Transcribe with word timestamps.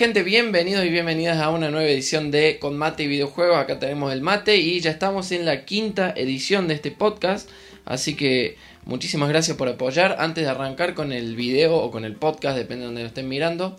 gente, 0.00 0.22
bienvenidos 0.22 0.86
y 0.86 0.88
bienvenidas 0.88 1.36
a 1.42 1.50
una 1.50 1.70
nueva 1.70 1.86
edición 1.86 2.30
de 2.30 2.58
Con 2.58 2.78
Mate 2.78 3.02
y 3.02 3.06
Videojuegos. 3.06 3.58
Acá 3.58 3.78
tenemos 3.78 4.10
el 4.14 4.22
mate 4.22 4.56
y 4.56 4.80
ya 4.80 4.90
estamos 4.90 5.30
en 5.30 5.44
la 5.44 5.66
quinta 5.66 6.14
edición 6.16 6.68
de 6.68 6.72
este 6.72 6.90
podcast. 6.90 7.50
Así 7.84 8.16
que 8.16 8.56
muchísimas 8.86 9.28
gracias 9.28 9.58
por 9.58 9.68
apoyar. 9.68 10.16
Antes 10.18 10.44
de 10.44 10.50
arrancar 10.50 10.94
con 10.94 11.12
el 11.12 11.36
video 11.36 11.76
o 11.76 11.90
con 11.90 12.06
el 12.06 12.14
podcast, 12.14 12.56
depende 12.56 12.80
de 12.80 12.86
donde 12.86 13.02
lo 13.02 13.08
estén 13.08 13.28
mirando, 13.28 13.78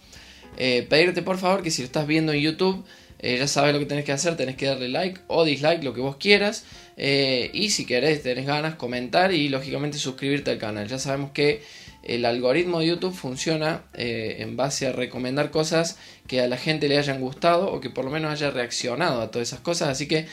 eh, 0.58 0.86
pedirte 0.88 1.24
por 1.24 1.40
favor 1.40 1.64
que 1.64 1.72
si 1.72 1.82
lo 1.82 1.88
estás 1.88 2.06
viendo 2.06 2.34
en 2.34 2.42
YouTube, 2.42 2.86
eh, 3.18 3.38
ya 3.40 3.48
sabes 3.48 3.74
lo 3.74 3.80
que 3.80 3.88
tenés 3.88 4.06
que 4.06 4.12
hacer, 4.12 4.38
tenés 4.38 4.58
que 4.58 4.68
darle 4.68 4.90
like 4.90 5.22
o 5.26 5.44
dislike, 5.44 5.84
lo 5.84 5.96
que 5.96 6.02
vos 6.02 6.18
quieras. 6.18 6.66
Eh, 6.98 7.50
y 7.52 7.72
si 7.72 7.88
querés, 7.88 8.22
tenés 8.22 8.46
ganas, 8.46 8.76
comentar 8.76 9.34
y 9.34 9.50
lógicamente 9.50 9.98
suscribirte 9.98 10.52
al 10.52 10.60
canal. 10.60 10.88
Ya 10.88 11.00
sabemos 11.00 11.32
que 11.32 11.64
el 12.04 12.26
algoritmo 12.26 12.80
de 12.80 12.88
YouTube 12.88 13.14
funciona 13.14 13.84
eh, 13.94 14.38
en 14.40 14.58
base 14.58 14.88
a 14.88 14.92
recomendar 14.92 15.52
cosas 15.52 15.98
que 16.28 16.42
a 16.42 16.48
la 16.48 16.58
gente 16.58 16.88
le 16.88 16.98
hayan 16.98 17.22
gustado 17.22 17.72
o 17.72 17.80
que 17.80 17.90
por 17.90 18.06
lo 18.06 18.12
menos 18.12 18.32
haya 18.32 18.52
reaccionado 18.52 19.22
a 19.22 19.30
todas 19.30 19.50
esas 19.50 19.60
cosas. 19.60 19.90
Así 19.90 20.08
que 20.08 20.26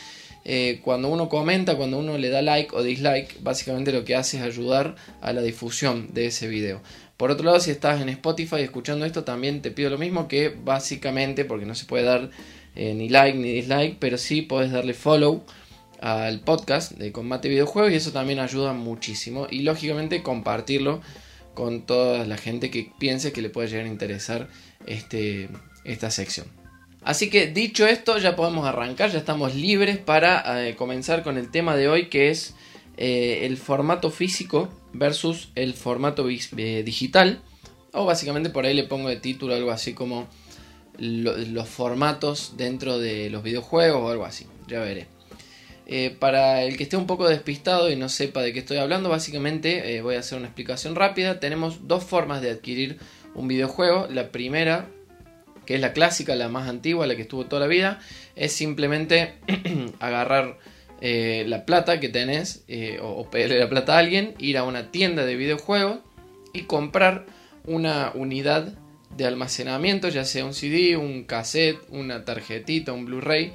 eh, 0.44 0.80
cuando 0.82 1.08
uno 1.08 1.28
comenta, 1.28 1.76
cuando 1.76 1.98
uno 1.98 2.16
le 2.16 2.30
da 2.30 2.40
like 2.40 2.74
o 2.74 2.82
dislike, 2.82 3.42
básicamente 3.42 3.92
lo 3.92 4.04
que 4.04 4.16
hace 4.16 4.38
es 4.38 4.42
ayudar 4.42 4.96
a 5.20 5.32
la 5.32 5.42
difusión 5.42 6.14
de 6.14 6.26
ese 6.26 6.48
video. 6.48 6.80
Por 7.18 7.30
otro 7.30 7.44
lado, 7.44 7.60
si 7.60 7.70
estás 7.70 8.00
en 8.00 8.08
Spotify 8.08 8.60
escuchando 8.60 9.04
esto, 9.04 9.24
también 9.24 9.60
te 9.60 9.70
pido 9.70 9.90
lo 9.90 9.98
mismo 9.98 10.28
que 10.28 10.48
básicamente, 10.48 11.44
porque 11.44 11.66
no 11.66 11.74
se 11.74 11.84
puede 11.84 12.04
dar 12.04 12.30
eh, 12.76 12.94
ni 12.94 13.08
like 13.08 13.36
ni 13.36 13.52
dislike, 13.52 13.96
pero 13.98 14.16
sí 14.16 14.40
puedes 14.42 14.70
darle 14.70 14.94
follow 14.94 15.44
al 16.00 16.40
podcast 16.40 16.92
de 16.92 17.10
Combate 17.10 17.48
Videojuegos 17.48 17.92
y 17.92 17.96
eso 17.96 18.12
también 18.12 18.38
ayuda 18.38 18.72
muchísimo. 18.72 19.48
Y 19.50 19.62
lógicamente 19.62 20.22
compartirlo 20.22 21.02
con 21.58 21.82
toda 21.82 22.24
la 22.24 22.36
gente 22.36 22.70
que 22.70 22.92
piense 23.00 23.32
que 23.32 23.42
le 23.42 23.50
puede 23.50 23.66
llegar 23.66 23.86
a 23.86 23.88
interesar 23.88 24.48
este, 24.86 25.48
esta 25.82 26.08
sección. 26.12 26.46
Así 27.02 27.30
que 27.30 27.48
dicho 27.48 27.84
esto, 27.84 28.16
ya 28.18 28.36
podemos 28.36 28.64
arrancar, 28.64 29.10
ya 29.10 29.18
estamos 29.18 29.56
libres 29.56 29.98
para 29.98 30.68
eh, 30.68 30.76
comenzar 30.76 31.24
con 31.24 31.36
el 31.36 31.50
tema 31.50 31.74
de 31.74 31.88
hoy 31.88 32.10
que 32.10 32.30
es 32.30 32.54
eh, 32.96 33.40
el 33.42 33.56
formato 33.56 34.12
físico 34.12 34.68
versus 34.92 35.48
el 35.56 35.74
formato 35.74 36.28
eh, 36.28 36.82
digital. 36.84 37.42
O 37.92 38.04
básicamente 38.04 38.50
por 38.50 38.64
ahí 38.64 38.74
le 38.74 38.84
pongo 38.84 39.08
de 39.08 39.16
título 39.16 39.52
algo 39.52 39.72
así 39.72 39.94
como 39.94 40.28
los 40.96 41.68
formatos 41.68 42.54
dentro 42.56 43.00
de 43.00 43.30
los 43.30 43.42
videojuegos 43.42 44.00
o 44.00 44.10
algo 44.10 44.24
así. 44.24 44.46
Ya 44.68 44.78
veré. 44.78 45.17
Eh, 45.90 46.14
para 46.18 46.64
el 46.64 46.76
que 46.76 46.82
esté 46.82 46.98
un 46.98 47.06
poco 47.06 47.26
despistado 47.26 47.90
y 47.90 47.96
no 47.96 48.10
sepa 48.10 48.42
de 48.42 48.52
qué 48.52 48.58
estoy 48.58 48.76
hablando, 48.76 49.08
básicamente 49.08 49.96
eh, 49.96 50.02
voy 50.02 50.16
a 50.16 50.18
hacer 50.18 50.36
una 50.36 50.48
explicación 50.48 50.94
rápida. 50.94 51.40
Tenemos 51.40 51.88
dos 51.88 52.04
formas 52.04 52.42
de 52.42 52.50
adquirir 52.50 52.98
un 53.34 53.48
videojuego. 53.48 54.06
La 54.10 54.30
primera, 54.30 54.90
que 55.64 55.76
es 55.76 55.80
la 55.80 55.94
clásica, 55.94 56.34
la 56.34 56.50
más 56.50 56.68
antigua, 56.68 57.06
la 57.06 57.16
que 57.16 57.22
estuvo 57.22 57.46
toda 57.46 57.60
la 57.60 57.68
vida, 57.68 58.00
es 58.36 58.52
simplemente 58.52 59.36
agarrar 59.98 60.58
eh, 61.00 61.44
la 61.48 61.64
plata 61.64 62.00
que 62.00 62.10
tenés 62.10 62.64
o, 63.00 63.08
o 63.08 63.30
pedirle 63.30 63.58
la 63.58 63.70
plata 63.70 63.96
a 63.96 64.00
alguien, 64.00 64.34
ir 64.38 64.58
a 64.58 64.64
una 64.64 64.90
tienda 64.90 65.24
de 65.24 65.36
videojuegos 65.36 66.00
y 66.52 66.64
comprar 66.64 67.24
una 67.64 68.12
unidad 68.14 68.74
de 69.16 69.24
almacenamiento, 69.24 70.10
ya 70.10 70.26
sea 70.26 70.44
un 70.44 70.52
CD, 70.52 70.98
un 70.98 71.24
cassette, 71.24 71.80
una 71.88 72.26
tarjetita, 72.26 72.92
un 72.92 73.06
Blu-ray, 73.06 73.54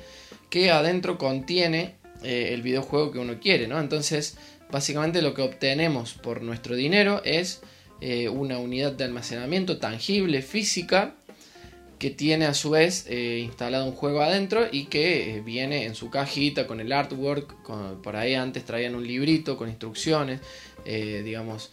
que 0.50 0.72
adentro 0.72 1.20
contiene 1.20 2.02
eh, 2.24 2.54
el 2.54 2.62
videojuego 2.62 3.12
que 3.12 3.20
uno 3.20 3.40
quiere, 3.40 3.68
¿no? 3.68 3.80
Entonces, 3.80 4.38
básicamente 4.72 5.22
lo 5.22 5.34
que 5.34 5.42
obtenemos 5.42 6.14
por 6.14 6.42
nuestro 6.42 6.76
dinero 6.76 7.22
es 7.24 7.62
eh, 8.02 8.30
una 8.30 8.58
unidad 8.60 8.94
de 8.94 9.04
almacenamiento 9.04 9.78
tangible, 9.78 10.42
física, 10.42 11.16
que 12.00 12.10
tiene 12.10 12.46
a 12.46 12.54
su 12.54 12.72
vez 12.72 13.06
eh, 13.08 13.40
instalado 13.40 13.86
un 13.86 13.94
juego 13.94 14.22
adentro 14.22 14.68
y 14.70 14.86
que 14.86 15.42
viene 15.46 15.86
en 15.86 15.96
su 15.96 16.10
cajita 16.10 16.68
con 16.68 16.82
el 16.82 16.92
artwork, 16.92 17.56
por 18.02 18.16
ahí 18.18 18.34
antes 18.34 18.66
traían 18.66 18.96
un 18.96 19.08
librito 19.08 19.56
con 19.56 19.70
instrucciones, 19.70 20.42
digamos, 20.86 21.72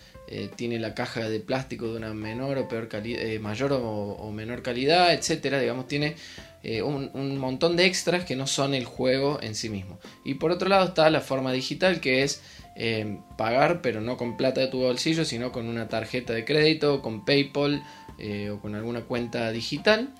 tiene 0.57 0.79
la 0.79 0.95
caja 0.95 1.29
de 1.29 1.41
plástico 1.41 1.89
de 1.89 1.97
una 1.97 2.15
menor 2.15 2.57
o 2.59 2.69
peor 2.69 2.89
calidad, 2.89 3.21
mayor 3.41 3.73
o, 3.73 4.31
menor 4.33 4.63
calidad, 4.63 5.13
etcétera, 5.13 5.59
digamos, 5.59 5.89
tiene 5.89 6.15
eh, 6.63 6.83
un, 6.83 7.39
montón 7.39 7.77
de 7.77 7.87
extras 7.87 8.27
que 8.27 8.37
no 8.37 8.47
son 8.47 8.75
el 8.75 8.85
juego 8.85 9.39
en 9.41 9.55
sí 9.55 9.71
mismo. 9.71 9.99
Y 10.25 10.35
por 10.35 10.51
otro 10.51 10.69
lado 10.69 10.89
está 10.89 11.09
la 11.09 11.23
forma 11.23 11.53
digital 11.53 12.01
que 12.01 12.23
es 12.23 12.43
eh, 12.77 13.19
pagar 13.39 13.81
pero 13.83 14.01
no 14.01 14.17
con 14.17 14.37
plata 14.37 14.61
de 14.61 14.69
tu 14.69 14.79
bolsillo 14.79 15.25
sino 15.25 15.53
con 15.53 15.67
una 15.67 15.89
tarjeta 15.89 16.33
de 16.35 16.45
crédito, 16.45 17.01
con 17.01 17.25
PayPal 17.25 17.83
eh, 18.19 18.51
o 18.51 18.61
con 18.61 18.75
alguna 18.75 19.03
cuenta 19.03 19.51
digital. 19.53 20.11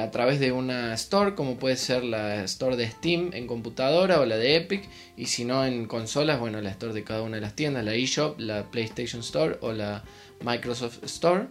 A 0.00 0.10
través 0.12 0.38
de 0.38 0.52
una 0.52 0.94
store 0.94 1.34
como 1.34 1.56
puede 1.56 1.76
ser 1.76 2.04
la 2.04 2.44
store 2.44 2.76
de 2.76 2.88
Steam 2.88 3.30
en 3.32 3.46
computadora 3.48 4.20
o 4.20 4.26
la 4.26 4.36
de 4.36 4.54
Epic 4.54 4.88
y 5.16 5.26
si 5.26 5.44
no 5.44 5.64
en 5.66 5.86
consolas, 5.86 6.38
bueno 6.38 6.60
la 6.60 6.70
store 6.70 6.92
de 6.92 7.02
cada 7.02 7.22
una 7.22 7.36
de 7.36 7.40
las 7.40 7.56
tiendas, 7.56 7.84
la 7.84 7.94
eShop, 7.94 8.38
la 8.38 8.70
PlayStation 8.70 9.22
Store 9.22 9.58
o 9.60 9.72
la 9.72 10.04
Microsoft 10.44 11.02
Store. 11.04 11.46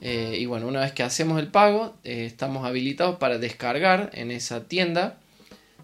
Eh, 0.00 0.36
y 0.38 0.46
bueno, 0.46 0.66
una 0.66 0.80
vez 0.80 0.92
que 0.92 1.02
hacemos 1.02 1.38
el 1.38 1.48
pago, 1.48 1.96
eh, 2.04 2.26
estamos 2.26 2.66
habilitados 2.66 3.16
para 3.16 3.38
descargar 3.38 4.10
en 4.14 4.30
esa 4.30 4.68
tienda 4.68 5.18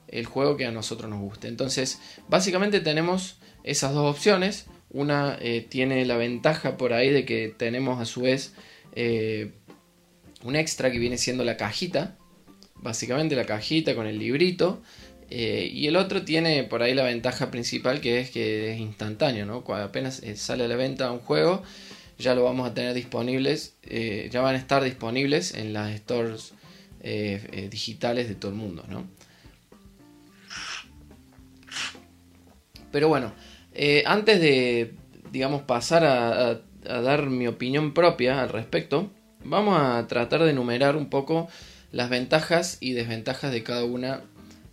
el 0.08 0.26
juego 0.26 0.56
que 0.56 0.66
a 0.66 0.70
nosotros 0.70 1.10
nos 1.10 1.20
guste. 1.20 1.48
Entonces, 1.48 2.00
básicamente 2.28 2.80
tenemos 2.80 3.38
esas 3.64 3.94
dos 3.94 4.14
opciones. 4.14 4.66
Una 4.90 5.38
eh, 5.40 5.66
tiene 5.66 6.04
la 6.04 6.16
ventaja 6.16 6.76
por 6.76 6.92
ahí 6.92 7.10
de 7.10 7.24
que 7.24 7.54
tenemos 7.56 8.00
a 8.00 8.04
su 8.04 8.22
vez 8.22 8.54
un 10.44 10.56
extra 10.56 10.90
que 10.90 10.98
viene 10.98 11.18
siendo 11.18 11.44
la 11.44 11.56
cajita. 11.56 12.16
Básicamente 12.76 13.36
la 13.36 13.44
cajita 13.44 13.94
con 13.94 14.06
el 14.06 14.18
librito. 14.18 14.82
y 15.30 15.86
el 15.86 15.96
otro 15.96 16.24
tiene 16.24 16.64
por 16.64 16.82
ahí 16.82 16.94
la 16.94 17.04
ventaja 17.04 17.50
principal 17.50 18.00
que 18.02 18.20
es 18.20 18.30
que 18.30 18.72
es 18.72 18.78
instantáneo, 18.78 19.46
¿no? 19.46 19.64
Cuando 19.64 19.86
apenas 19.86 20.22
sale 20.36 20.64
a 20.64 20.68
la 20.68 20.76
venta 20.76 21.10
un 21.10 21.20
juego, 21.20 21.62
ya 22.22 22.34
lo 22.34 22.44
vamos 22.44 22.68
a 22.68 22.72
tener 22.72 22.94
disponibles, 22.94 23.76
eh, 23.82 24.28
ya 24.30 24.40
van 24.40 24.54
a 24.54 24.58
estar 24.58 24.82
disponibles 24.82 25.54
en 25.54 25.72
las 25.72 25.94
stores 25.96 26.54
eh, 27.00 27.46
eh, 27.52 27.68
digitales 27.68 28.28
de 28.28 28.34
todo 28.34 28.52
el 28.52 28.56
mundo, 28.56 28.84
¿no? 28.88 29.06
Pero 32.90 33.08
bueno, 33.08 33.32
antes 34.04 34.40
de, 34.40 34.94
digamos, 35.30 35.62
pasar 35.62 36.04
a, 36.04 36.60
dar 36.84 37.26
mi 37.30 37.46
opinión 37.46 37.94
propia 37.94 38.42
al 38.42 38.50
respecto, 38.50 39.10
vamos 39.44 39.78
a 39.80 40.06
tratar 40.08 40.42
de 40.42 40.50
enumerar 40.50 40.96
un 40.96 41.08
poco 41.10 41.48
las 41.90 42.10
ventajas 42.10 42.78
y 42.80 42.92
desventajas 42.92 43.52
de 43.52 43.62
cada 43.62 43.84
una 43.84 44.22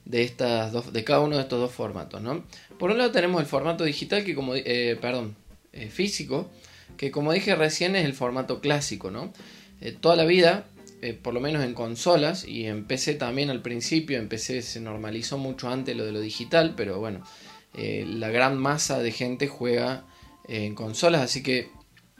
de 0.05 0.23
estas 0.23 0.71
dos, 0.71 0.93
de 0.93 1.03
cada 1.03 1.19
uno 1.19 1.35
de 1.35 1.43
estos 1.43 1.59
dos 1.59 1.71
formatos, 1.71 2.21
¿no? 2.21 2.43
Por 2.77 2.91
un 2.91 2.97
lado 2.97 3.11
tenemos 3.11 3.41
el 3.41 3.47
formato 3.47 3.83
digital 3.83 4.23
que 4.23 4.33
como, 4.33 4.53
perdón, 5.01 5.35
físico, 5.91 6.49
que 6.97 7.11
como 7.11 7.31
dije 7.31 7.55
recién 7.55 7.95
es 7.95 8.05
el 8.05 8.13
formato 8.13 8.59
clásico, 8.61 9.11
¿no? 9.11 9.31
Eh, 9.81 9.93
toda 9.93 10.15
la 10.15 10.25
vida, 10.25 10.65
eh, 11.01 11.13
por 11.13 11.33
lo 11.33 11.39
menos 11.39 11.63
en 11.63 11.73
consolas, 11.73 12.45
y 12.45 12.65
en 12.65 12.85
PC 12.85 13.15
también 13.15 13.49
al 13.49 13.61
principio, 13.61 14.17
en 14.17 14.27
PC 14.27 14.61
se 14.61 14.81
normalizó 14.81 15.37
mucho 15.37 15.69
antes 15.69 15.95
lo 15.95 16.05
de 16.05 16.11
lo 16.11 16.19
digital, 16.19 16.73
pero 16.75 16.99
bueno, 16.99 17.23
eh, 17.75 18.05
la 18.07 18.29
gran 18.29 18.57
masa 18.57 18.99
de 18.99 19.11
gente 19.11 19.47
juega 19.47 20.05
en 20.47 20.75
consolas, 20.75 21.21
así 21.21 21.43
que 21.43 21.69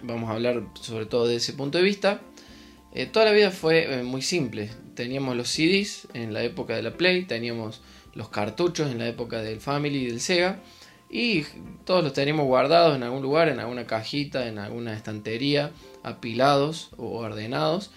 vamos 0.01 0.29
a 0.29 0.33
hablar 0.33 0.63
sobre 0.81 1.05
todo 1.05 1.27
de 1.27 1.35
ese 1.35 1.53
punto 1.53 1.77
de 1.77 1.83
vista. 1.83 2.21
Toda 3.11 3.25
la 3.25 3.31
vida 3.31 3.51
fue 3.51 4.03
muy 4.03 4.21
simple, 4.21 4.69
teníamos 4.95 5.35
los 5.35 5.49
CDs 5.49 6.07
en 6.13 6.33
la 6.33 6.43
época 6.43 6.75
de 6.75 6.83
la 6.83 6.97
Play, 6.97 7.23
teníamos 7.25 7.81
los 8.15 8.29
cartuchos 8.29 8.91
en 8.91 8.99
la 8.99 9.07
época 9.07 9.41
del 9.41 9.61
Family 9.61 9.99
y 9.99 10.07
del 10.07 10.19
Sega, 10.19 10.59
y 11.09 11.43
todos 11.85 12.03
los 12.03 12.13
teníamos 12.13 12.45
guardados 12.45 12.95
en 12.95 13.03
algún 13.03 13.23
lugar, 13.23 13.49
en 13.49 13.59
alguna 13.59 13.87
cajita, 13.87 14.47
en 14.47 14.59
alguna 14.59 14.93
estantería, 14.93 15.71
apilados 16.03 16.89
o 16.97 17.17
ordenados. 17.17 17.89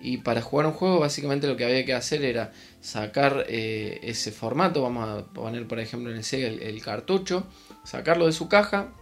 Y 0.00 0.18
para 0.18 0.40
jugar 0.40 0.66
un 0.66 0.72
juego 0.72 1.00
básicamente 1.00 1.46
lo 1.46 1.56
que 1.56 1.64
había 1.64 1.84
que 1.84 1.94
hacer 1.94 2.24
era 2.24 2.52
sacar 2.80 3.44
eh, 3.48 4.00
ese 4.02 4.32
formato, 4.32 4.82
vamos 4.82 5.08
a 5.08 5.26
poner 5.26 5.66
por 5.66 5.78
ejemplo 5.78 6.10
en 6.10 6.16
el 6.16 6.24
Sega 6.24 6.48
el, 6.48 6.82
cartucho, 6.82 7.46
sacarlo 7.84 8.26
de 8.26 8.32
su 8.32 8.48
caja, 8.48 8.92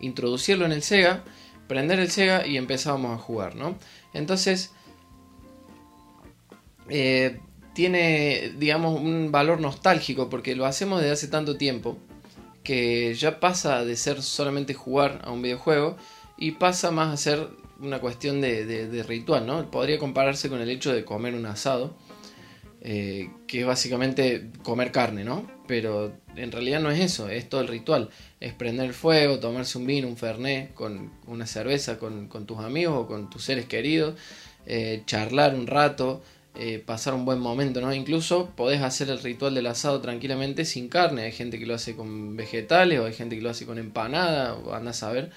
introducirlo 0.00 0.64
en 0.64 0.72
el 0.72 0.82
Sega, 0.82 1.22
prender 1.66 1.98
el 2.00 2.10
Sega 2.10 2.46
y 2.46 2.56
empezábamos 2.56 3.18
a 3.18 3.22
jugar, 3.22 3.56
¿no? 3.56 3.76
Entonces, 4.12 4.72
eh, 6.88 7.40
tiene, 7.74 8.52
digamos, 8.58 9.00
un 9.00 9.32
valor 9.32 9.60
nostálgico 9.60 10.30
porque 10.30 10.54
lo 10.54 10.66
hacemos 10.66 11.00
desde 11.00 11.12
hace 11.12 11.28
tanto 11.28 11.56
tiempo 11.56 11.98
que 12.62 13.14
ya 13.14 13.40
pasa 13.40 13.84
de 13.84 13.96
ser 13.96 14.22
solamente 14.22 14.74
jugar 14.74 15.20
a 15.24 15.30
un 15.30 15.42
videojuego 15.42 15.96
y 16.38 16.52
pasa 16.52 16.90
más 16.90 17.12
a 17.12 17.16
ser 17.16 17.48
una 17.80 18.00
cuestión 18.00 18.40
de, 18.40 19.04
ritual, 19.06 19.46
¿no? 19.46 19.70
Podría 19.70 19.98
compararse 19.98 20.48
con 20.48 20.60
el 20.60 20.70
hecho 20.70 20.92
de 20.92 21.04
comer 21.04 21.34
un 21.34 21.46
asado, 21.46 21.94
eh, 22.86 23.30
que 23.46 23.60
es 23.60 23.66
básicamente 23.66 24.50
comer 24.62 24.92
carne, 24.92 25.24
¿no? 25.24 25.50
Pero 25.66 26.12
en 26.36 26.52
realidad 26.52 26.80
no 26.80 26.90
es 26.90 27.00
eso, 27.00 27.30
es 27.30 27.48
todo 27.48 27.62
el 27.62 27.68
ritual. 27.68 28.10
Es 28.40 28.52
prender 28.52 28.84
el 28.84 28.92
fuego, 28.92 29.40
tomarse 29.40 29.78
un 29.78 29.86
vino, 29.86 30.06
un 30.06 30.18
fernet, 30.18 30.74
con 30.74 31.10
una 31.26 31.46
cerveza 31.46 31.98
con, 31.98 32.28
tus 32.28 32.58
amigos 32.58 32.94
o 32.94 33.06
con 33.06 33.30
tus 33.30 33.42
seres 33.42 33.64
queridos, 33.64 34.16
eh, 34.66 35.02
charlar 35.06 35.54
un 35.54 35.66
rato, 35.66 36.22
eh, 36.56 36.78
pasar 36.78 37.14
un 37.14 37.24
buen 37.24 37.38
momento, 37.38 37.80
¿no? 37.80 37.92
Incluso 37.94 38.50
podés 38.54 38.82
hacer 38.82 39.08
el 39.08 39.20
ritual 39.20 39.54
del 39.54 39.66
asado 39.66 40.02
tranquilamente 40.02 40.66
sin 40.66 40.88
carne. 40.88 41.22
Hay 41.22 41.32
gente 41.32 41.58
que 41.58 41.64
lo 41.64 41.74
hace 41.74 41.96
con 41.96 42.36
vegetales 42.36 43.00
o 43.00 43.06
hay 43.06 43.14
gente 43.14 43.34
que 43.34 43.42
lo 43.42 43.48
hace 43.48 43.64
con 43.64 43.78
empanada, 43.78 44.54
o 44.56 44.74
a 44.74 45.10
ver. 45.10 45.30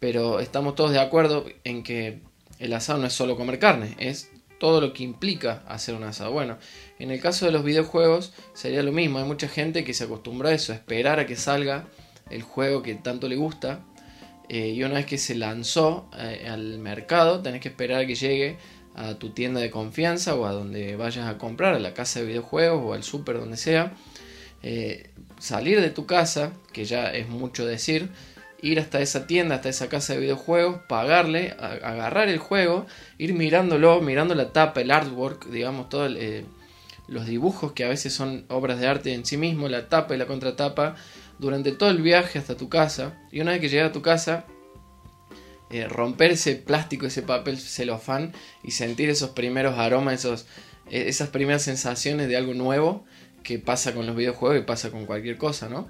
Pero 0.00 0.40
estamos 0.40 0.74
todos 0.74 0.90
de 0.90 0.98
acuerdo 0.98 1.46
en 1.62 1.84
que 1.84 2.18
el 2.58 2.72
asado 2.72 2.98
no 2.98 3.06
es 3.06 3.12
solo 3.12 3.36
comer 3.36 3.60
carne, 3.60 3.94
es 3.98 4.29
todo 4.60 4.80
lo 4.80 4.92
que 4.92 5.02
implica 5.02 5.64
hacer 5.66 5.96
un 5.96 6.04
asado. 6.04 6.30
Bueno, 6.30 6.58
en 7.00 7.10
el 7.10 7.18
caso 7.18 7.46
de 7.46 7.50
los 7.50 7.64
videojuegos 7.64 8.32
sería 8.52 8.82
lo 8.84 8.92
mismo. 8.92 9.18
Hay 9.18 9.24
mucha 9.24 9.48
gente 9.48 9.82
que 9.82 9.94
se 9.94 10.04
acostumbra 10.04 10.50
a 10.50 10.52
eso, 10.52 10.72
a 10.72 10.76
esperar 10.76 11.18
a 11.18 11.26
que 11.26 11.34
salga 11.34 11.88
el 12.28 12.42
juego 12.42 12.82
que 12.82 12.94
tanto 12.94 13.26
le 13.26 13.36
gusta. 13.36 13.80
Eh, 14.48 14.68
y 14.68 14.82
una 14.84 14.94
vez 14.94 15.06
que 15.06 15.16
se 15.16 15.34
lanzó 15.34 16.08
eh, 16.16 16.46
al 16.48 16.78
mercado, 16.78 17.40
tenés 17.40 17.60
que 17.62 17.68
esperar 17.68 18.02
a 18.02 18.06
que 18.06 18.14
llegue 18.14 18.58
a 18.94 19.14
tu 19.14 19.30
tienda 19.30 19.60
de 19.60 19.70
confianza 19.70 20.34
o 20.34 20.44
a 20.44 20.52
donde 20.52 20.94
vayas 20.96 21.26
a 21.26 21.38
comprar, 21.38 21.74
a 21.74 21.78
la 21.78 21.94
casa 21.94 22.20
de 22.20 22.26
videojuegos 22.26 22.82
o 22.84 22.92
al 22.92 23.02
súper, 23.02 23.38
donde 23.38 23.56
sea. 23.56 23.94
Eh, 24.62 25.08
salir 25.38 25.80
de 25.80 25.88
tu 25.88 26.04
casa, 26.04 26.52
que 26.72 26.84
ya 26.84 27.10
es 27.12 27.28
mucho 27.28 27.64
decir, 27.64 28.10
ir 28.62 28.80
hasta 28.80 29.00
esa 29.00 29.26
tienda, 29.26 29.56
hasta 29.56 29.68
esa 29.68 29.88
casa 29.88 30.14
de 30.14 30.20
videojuegos, 30.20 30.80
pagarle, 30.88 31.56
agarrar 31.58 32.28
el 32.28 32.38
juego, 32.38 32.86
ir 33.18 33.34
mirándolo, 33.34 34.00
mirando 34.00 34.34
la 34.34 34.52
tapa, 34.52 34.80
el 34.80 34.90
artwork, 34.90 35.46
digamos, 35.46 35.88
todos 35.88 36.12
eh, 36.16 36.44
los 37.08 37.26
dibujos 37.26 37.72
que 37.72 37.84
a 37.84 37.88
veces 37.88 38.12
son 38.12 38.44
obras 38.48 38.78
de 38.78 38.86
arte 38.86 39.14
en 39.14 39.24
sí 39.24 39.36
mismo, 39.36 39.68
la 39.68 39.88
tapa 39.88 40.14
y 40.14 40.18
la 40.18 40.26
contratapa, 40.26 40.96
durante 41.38 41.72
todo 41.72 41.90
el 41.90 42.02
viaje 42.02 42.38
hasta 42.38 42.56
tu 42.56 42.68
casa. 42.68 43.18
Y 43.32 43.40
una 43.40 43.52
vez 43.52 43.60
que 43.60 43.68
llegas 43.68 43.90
a 43.90 43.92
tu 43.92 44.02
casa, 44.02 44.44
eh, 45.70 45.88
romper 45.88 46.32
ese 46.32 46.56
plástico, 46.56 47.06
ese 47.06 47.22
papel 47.22 47.58
celofán 47.58 48.32
y 48.62 48.72
sentir 48.72 49.08
esos 49.08 49.30
primeros 49.30 49.78
aromas, 49.78 50.14
esos, 50.14 50.46
e, 50.90 51.08
esas 51.08 51.28
primeras 51.28 51.62
sensaciones 51.62 52.28
de 52.28 52.36
algo 52.36 52.54
nuevo 52.54 53.04
que 53.42 53.58
pasa 53.58 53.94
con 53.94 54.06
los 54.06 54.16
videojuegos 54.16 54.58
y 54.58 54.66
pasa 54.66 54.90
con 54.90 55.06
cualquier 55.06 55.38
cosa, 55.38 55.68
¿no? 55.68 55.88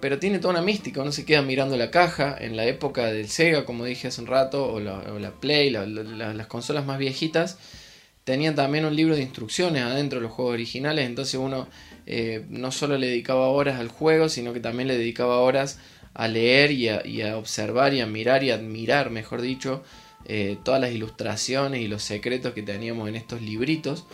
Pero 0.00 0.18
tiene 0.18 0.38
toda 0.38 0.54
una 0.54 0.62
mística, 0.62 1.02
uno 1.02 1.12
se 1.12 1.24
queda 1.24 1.42
mirando 1.42 1.76
la 1.76 1.90
caja, 1.90 2.36
en 2.38 2.56
la 2.56 2.64
época 2.66 3.06
del 3.06 3.28
Sega, 3.28 3.64
como 3.64 3.84
dije 3.84 4.08
hace 4.08 4.20
un 4.20 4.26
rato, 4.26 4.72
o 4.72 4.80
la, 4.80 5.32
Play, 5.40 5.70
las 5.70 6.46
consolas 6.46 6.86
más 6.86 6.98
viejitas, 6.98 7.58
tenían 8.24 8.54
también 8.54 8.86
un 8.86 8.96
libro 8.96 9.14
de 9.14 9.22
instrucciones 9.22 9.82
adentro 9.82 10.18
de 10.18 10.24
los 10.24 10.32
juegos 10.32 10.54
originales, 10.54 11.06
entonces 11.06 11.34
uno 11.34 11.68
eh, 12.06 12.44
no 12.48 12.72
solo 12.72 12.98
le 12.98 13.08
dedicaba 13.08 13.48
horas 13.48 13.78
al 13.78 13.88
juego, 13.88 14.28
sino 14.28 14.52
que 14.52 14.60
también 14.60 14.88
le 14.88 14.96
dedicaba 14.96 15.38
horas 15.38 15.78
a 16.14 16.28
leer 16.28 16.70
y 16.70 17.22
a, 17.22 17.36
observar 17.36 17.92
y 17.92 18.00
a 18.00 18.06
mirar 18.06 18.44
y 18.44 18.50
admirar, 18.50 19.10
mejor 19.10 19.42
dicho, 19.42 19.82
eh, 20.26 20.56
todas 20.64 20.80
las 20.80 20.92
ilustraciones 20.92 21.80
y 21.80 21.88
los 21.88 22.02
secretos 22.02 22.54
que 22.54 22.62
teníamos 22.62 23.08
en 23.08 23.16
estos 23.16 23.42
libritos. 23.42 24.06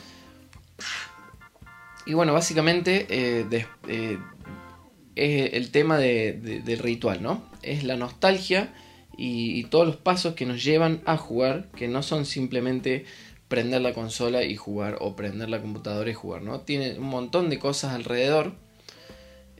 Y 2.07 2.15
bueno, 2.15 2.33
básicamente 2.33 3.07
eh, 3.11 4.19
es 5.17 5.55
el 5.55 5.71
tema 5.71 5.99
del 5.99 6.79
ritual, 6.79 7.23
¿no? 7.23 7.43
Es 7.63 7.85
la 7.85 7.97
nostalgia 7.97 8.73
y, 9.17 9.65
todos 9.65 9.87
los 9.87 9.97
pasos 9.97 10.35
que 10.35 10.47
nos 10.47 10.65
llevan 10.65 11.03
a 11.05 11.17
jugar, 11.17 11.69
que 11.77 11.89
no 11.89 12.03
son 12.03 12.25
simplemente 12.25 13.05
prender 13.49 13.83
la 13.83 13.93
consola 13.93 14.45
y 14.45 14.57
jugar 14.57 14.97
o 15.01 15.17
prender 15.17 15.51
la 15.51 15.61
computadora 15.61 16.11
y 16.11 16.15
jugar, 16.15 16.43
¿no? 16.43 16.61
Tiene 16.61 16.99
un 16.99 17.09
montón 17.09 17.51
de 17.51 17.59
cosas 17.59 17.93
alrededor 17.93 18.55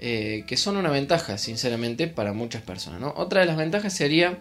eh, 0.03 0.45
que 0.47 0.57
son 0.57 0.79
una 0.79 0.89
ventaja, 0.89 1.37
sinceramente, 1.37 2.07
para 2.07 2.33
muchas 2.33 2.63
personas. 2.63 3.01
¿no? 3.01 3.13
Otra 3.19 3.41
de 3.41 3.47
las 3.47 3.59
ventajas 3.59 3.93
sería 3.93 4.39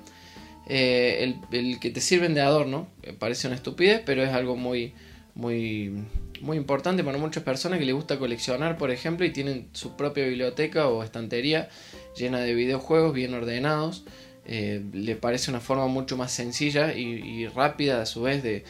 eh, 0.70 1.36
el, 1.52 1.80
que 1.82 1.90
te 1.90 2.00
sirven 2.00 2.34
de 2.34 2.40
adorno. 2.40 2.88
Parece 3.20 3.48
una 3.48 3.58
estupidez, 3.58 4.02
pero 4.06 4.24
es 4.24 4.30
algo 4.30 4.56
muy, 4.56 4.94
muy, 5.36 6.06
muy 6.42 6.58
importante 6.58 7.04
para 7.04 7.18
muchas 7.18 7.44
personas 7.44 7.80
que 7.80 7.86
les 7.86 7.96
gusta 7.96 8.20
coleccionar, 8.20 8.78
por 8.78 8.92
ejemplo, 8.92 9.26
y 9.26 9.32
tienen 9.32 9.70
su 9.74 9.96
propia 9.96 10.26
biblioteca 10.26 10.88
o 10.88 11.04
estantería 11.04 11.70
llena 12.18 12.40
de 12.40 12.54
videojuegos 12.54 13.14
bien 13.14 13.34
ordenados. 13.34 14.04
Eh, 14.46 14.84
le 14.94 15.16
parece 15.16 15.52
una 15.52 15.60
forma 15.60 15.88
mucho 15.88 16.18
más 16.18 16.32
sencilla 16.32 16.94
y, 16.94 17.48
rápida 17.48 18.02
a 18.02 18.06
su 18.06 18.24
vez 18.24 18.42
de, 18.42 18.64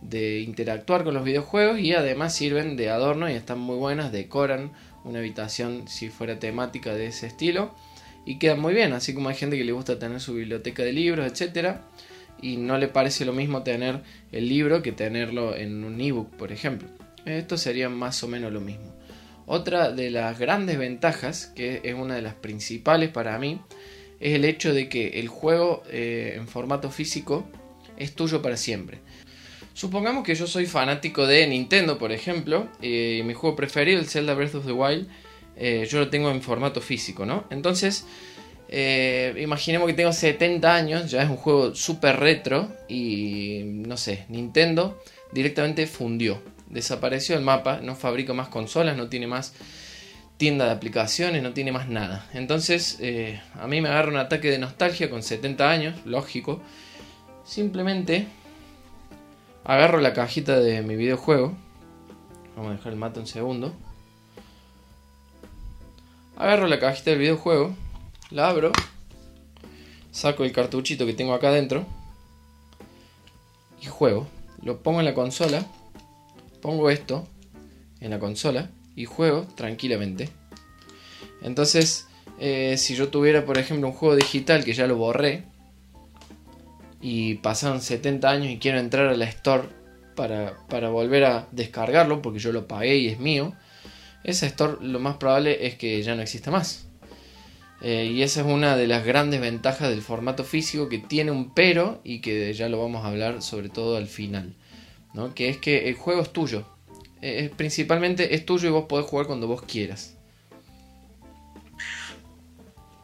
de 0.00 0.40
interactuar 0.40 1.02
con 1.02 1.14
los 1.14 1.24
videojuegos 1.24 1.80
y 1.80 1.92
además 1.92 2.34
sirven 2.34 2.76
de 2.76 2.90
adorno 2.90 3.28
y 3.28 3.32
están 3.32 3.58
muy 3.58 3.76
buenas, 3.76 4.12
decoran 4.12 4.72
una 5.02 5.18
habitación 5.18 5.88
si 5.88 6.08
fuera 6.08 6.38
temática 6.38 6.94
de 6.94 7.06
ese 7.06 7.26
estilo 7.26 7.74
y 8.24 8.38
queda 8.38 8.56
muy 8.56 8.74
bien, 8.74 8.92
así 8.92 9.14
como 9.14 9.28
hay 9.28 9.34
gente 9.34 9.56
que 9.56 9.64
le 9.64 9.72
gusta 9.72 9.98
tener 9.98 10.20
su 10.20 10.34
biblioteca 10.34 10.82
de 10.82 10.92
libros, 10.92 11.30
etcétera, 11.30 11.82
y 12.40 12.56
no 12.56 12.78
le 12.78 12.88
parece 12.88 13.24
lo 13.24 13.32
mismo 13.32 13.62
tener 13.62 14.02
el 14.32 14.48
libro 14.48 14.82
que 14.82 14.92
tenerlo 14.92 15.54
en 15.54 15.84
un 15.84 16.00
ebook, 16.00 16.30
por 16.36 16.52
ejemplo. 16.52 16.88
Esto 17.24 17.56
sería 17.56 17.88
más 17.88 18.22
o 18.22 18.28
menos 18.28 18.52
lo 18.52 18.60
mismo. 18.60 18.94
Otra 19.46 19.90
de 19.90 20.10
las 20.10 20.38
grandes 20.38 20.78
ventajas, 20.78 21.52
que 21.54 21.80
es 21.84 21.94
una 21.94 22.14
de 22.14 22.22
las 22.22 22.34
principales 22.34 23.10
para 23.10 23.38
mí, 23.38 23.60
es 24.20 24.34
el 24.34 24.44
hecho 24.44 24.72
de 24.72 24.88
que 24.88 25.20
el 25.20 25.28
juego 25.28 25.82
eh, 25.90 26.34
en 26.36 26.48
formato 26.48 26.90
físico 26.90 27.46
es 27.98 28.14
tuyo 28.14 28.40
para 28.40 28.56
siempre. 28.56 29.00
Supongamos 29.74 30.24
que 30.24 30.34
yo 30.34 30.46
soy 30.46 30.66
fanático 30.66 31.26
de 31.26 31.46
Nintendo, 31.46 31.98
por 31.98 32.12
ejemplo, 32.12 32.68
y 32.80 33.22
mi 33.24 33.34
juego 33.34 33.56
preferido, 33.56 33.98
el 33.98 34.06
Zelda 34.06 34.34
Breath 34.34 34.54
of 34.54 34.66
the 34.66 34.72
Wild, 34.72 35.08
eh, 35.56 35.86
yo 35.90 35.98
lo 35.98 36.08
tengo 36.08 36.30
en 36.30 36.42
formato 36.42 36.80
físico, 36.80 37.26
¿no? 37.26 37.44
Entonces, 37.50 38.06
eh, 38.68 39.34
imaginemos 39.38 39.86
que 39.88 39.94
tengo 39.94 40.12
70 40.12 40.74
años, 40.74 41.10
ya 41.10 41.22
es 41.22 41.30
un 41.30 41.36
juego 41.36 41.74
súper 41.74 42.18
retro 42.18 42.68
y, 42.88 43.62
no 43.64 43.96
sé, 43.96 44.26
Nintendo 44.28 45.02
directamente 45.32 45.86
fundió, 45.86 46.40
desapareció 46.68 47.36
el 47.36 47.42
mapa, 47.42 47.80
no 47.82 47.94
fabrica 47.96 48.32
más 48.32 48.48
consolas, 48.48 48.96
no 48.96 49.08
tiene 49.08 49.26
más 49.26 49.54
tienda 50.36 50.66
de 50.66 50.72
aplicaciones, 50.72 51.42
no 51.42 51.52
tiene 51.52 51.72
más 51.72 51.88
nada. 51.88 52.26
Entonces, 52.34 52.98
eh, 53.00 53.40
a 53.54 53.66
mí 53.66 53.80
me 53.80 53.88
agarra 53.88 54.10
un 54.10 54.16
ataque 54.16 54.50
de 54.50 54.58
nostalgia 54.58 55.10
con 55.10 55.22
70 55.22 55.70
años, 55.70 55.94
lógico, 56.04 56.60
simplemente 57.44 58.26
Agarro 59.66 59.98
la 59.98 60.12
cajita 60.12 60.60
de 60.60 60.82
mi 60.82 60.94
videojuego. 60.94 61.54
Vamos 62.54 62.72
a 62.72 62.76
dejar 62.76 62.92
el 62.92 62.98
mate 62.98 63.18
un 63.18 63.26
segundo. 63.26 63.72
Agarro 66.36 66.66
la 66.66 66.78
cajita 66.78 67.10
del 67.10 67.20
videojuego. 67.20 67.74
La 68.30 68.50
abro. 68.50 68.72
Saco 70.10 70.44
el 70.44 70.52
cartuchito 70.52 71.06
que 71.06 71.14
tengo 71.14 71.32
acá 71.32 71.48
adentro. 71.48 71.86
Y 73.80 73.86
juego. 73.86 74.26
Lo 74.60 74.82
pongo 74.82 74.98
en 75.00 75.06
la 75.06 75.14
consola. 75.14 75.64
Pongo 76.64 76.88
esto 76.88 77.28
en 78.00 78.10
la 78.10 78.18
consola. 78.18 78.70
Y 78.96 79.04
juego 79.04 79.46
tranquilamente. 79.54 80.30
Entonces, 81.42 82.06
eh, 82.40 82.76
si 82.78 82.94
yo 82.94 83.08
tuviera, 83.08 83.44
por 83.44 83.58
ejemplo, 83.58 83.88
un 83.88 83.92
juego 83.92 84.16
digital 84.16 84.64
que 84.64 84.72
ya 84.72 84.86
lo 84.86 84.96
borré 84.96 85.44
y 87.02 87.34
pasaron 87.34 87.82
70 87.82 88.30
años 88.30 88.50
y 88.50 88.58
quiero 88.58 88.78
entrar 88.78 89.08
a 89.08 89.16
la 89.16 89.26
store 89.26 89.68
para, 90.16 90.88
volver 90.88 91.24
a 91.24 91.48
descargarlo 91.52 92.22
porque 92.22 92.38
yo 92.38 92.50
lo 92.50 92.66
pagué 92.66 92.96
y 92.96 93.08
es 93.08 93.18
mío, 93.18 93.52
esa 94.22 94.46
store 94.46 94.78
lo 94.80 95.00
más 95.00 95.16
probable 95.16 95.66
es 95.66 95.74
que 95.74 96.02
ya 96.02 96.14
no 96.14 96.22
exista 96.22 96.50
más. 96.50 96.86
Eh, 97.82 98.10
y 98.10 98.22
esa 98.22 98.40
es 98.40 98.46
una 98.46 98.74
de 98.78 98.86
las 98.86 99.04
grandes 99.04 99.42
ventajas 99.42 99.90
del 99.90 100.00
formato 100.00 100.44
físico 100.44 100.88
que 100.88 100.96
tiene 100.96 101.30
un 101.30 101.52
pero 101.52 102.00
y 102.04 102.20
que 102.20 102.54
ya 102.54 102.70
lo 102.70 102.80
vamos 102.80 103.04
a 103.04 103.08
hablar 103.08 103.42
sobre 103.42 103.68
todo 103.68 103.98
al 103.98 104.06
final. 104.06 104.54
¿No? 105.14 105.34
Que 105.34 105.48
es 105.48 105.56
que 105.56 105.88
el 105.88 105.94
juego 105.94 106.22
es 106.22 106.32
tuyo. 106.32 106.64
Eh, 107.22 107.50
principalmente 107.56 108.34
es 108.34 108.44
tuyo 108.44 108.68
y 108.68 108.72
vos 108.72 108.84
podés 108.84 109.06
jugar 109.06 109.26
cuando 109.26 109.46
vos 109.46 109.62
quieras. 109.62 110.16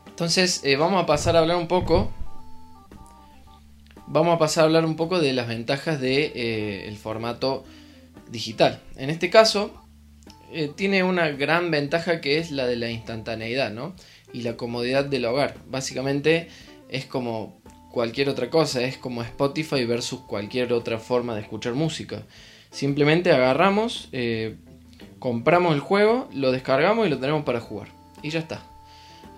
Entonces 0.06 0.60
eh, 0.64 0.76
vamos 0.76 1.02
a 1.02 1.06
pasar 1.06 1.36
a 1.36 1.38
hablar 1.38 1.56
un 1.56 1.68
poco 1.68 2.12
vamos 4.10 4.34
a 4.34 4.38
pasar 4.38 4.62
a 4.62 4.64
hablar 4.66 4.84
un 4.84 4.96
poco 4.96 5.20
de 5.20 5.32
las 5.32 5.46
ventajas 5.46 6.00
del 6.00 6.32
de, 6.32 6.88
eh, 6.88 6.96
formato 7.00 7.64
digital. 8.28 8.80
En 8.96 9.08
este 9.08 9.30
caso, 9.30 9.72
eh, 10.52 10.70
tiene 10.74 11.04
una 11.04 11.28
gran 11.28 11.70
ventaja 11.70 12.20
que 12.20 12.38
es 12.38 12.50
la 12.50 12.66
de 12.66 12.76
la 12.76 12.90
instantaneidad, 12.90 13.70
¿no? 13.70 13.94
Y 14.32 14.42
la 14.42 14.56
comodidad 14.56 15.04
del 15.04 15.24
hogar. 15.26 15.54
Básicamente 15.68 16.48
es 16.88 17.06
como 17.06 17.59
cualquier 17.90 18.28
otra 18.28 18.50
cosa, 18.50 18.82
es 18.82 18.96
como 18.96 19.22
Spotify 19.22 19.84
versus 19.84 20.20
cualquier 20.20 20.72
otra 20.72 20.98
forma 20.98 21.34
de 21.34 21.42
escuchar 21.42 21.74
música. 21.74 22.22
Simplemente 22.70 23.32
agarramos, 23.32 24.08
eh, 24.12 24.56
compramos 25.18 25.74
el 25.74 25.80
juego, 25.80 26.28
lo 26.32 26.52
descargamos 26.52 27.06
y 27.06 27.10
lo 27.10 27.18
tenemos 27.18 27.44
para 27.44 27.60
jugar. 27.60 27.88
Y 28.22 28.30
ya 28.30 28.40
está. 28.40 28.66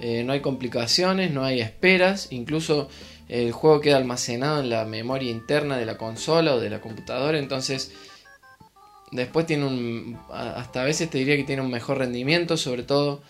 no 0.00 0.32
hay 0.32 0.40
complicaciones, 0.40 1.30
no 1.30 1.44
hay 1.44 1.60
esperas, 1.60 2.28
incluso 2.30 2.88
el 3.28 3.52
juego 3.52 3.80
queda 3.80 3.96
almacenado 3.96 4.60
en 4.60 4.68
la 4.68 4.84
memoria 4.84 5.30
interna 5.30 5.78
de 5.78 5.86
la 5.86 5.96
consola 5.96 6.54
o 6.54 6.60
de 6.60 6.68
la 6.68 6.80
computadora, 6.80 7.38
entonces 7.38 7.92
después 9.12 9.46
tiene 9.46 9.66
un... 9.66 10.18
hasta 10.30 10.82
a 10.82 10.84
veces 10.84 11.08
te 11.08 11.18
diría 11.18 11.36
que 11.36 11.44
tiene 11.44 11.62
un 11.62 11.70
mejor 11.70 11.98
rendimiento, 11.98 12.56
sobre 12.56 12.82
todo 12.82 13.22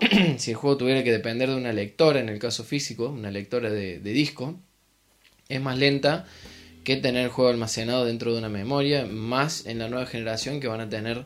si 0.38 0.50
el 0.50 0.56
juego 0.56 0.76
tuviera 0.76 1.04
que 1.04 1.12
depender 1.12 1.48
de 1.48 1.56
una 1.56 1.72
lectora, 1.72 2.20
en 2.20 2.28
el 2.28 2.38
caso 2.38 2.64
físico, 2.64 3.08
una 3.08 3.30
lectora 3.30 3.70
de, 3.70 4.00
disco, 4.00 4.58
es 5.48 5.60
más 5.60 5.78
lenta 5.78 6.26
que 6.86 6.96
tener 6.96 7.24
el 7.24 7.30
juego 7.30 7.50
almacenado 7.50 8.04
dentro 8.04 8.32
de 8.32 8.38
una 8.38 8.48
memoria, 8.48 9.06
más 9.06 9.66
en 9.66 9.80
la 9.80 9.88
nueva 9.88 10.06
generación 10.06 10.60
que 10.60 10.68
van 10.68 10.80
a 10.80 10.88
tener 10.88 11.24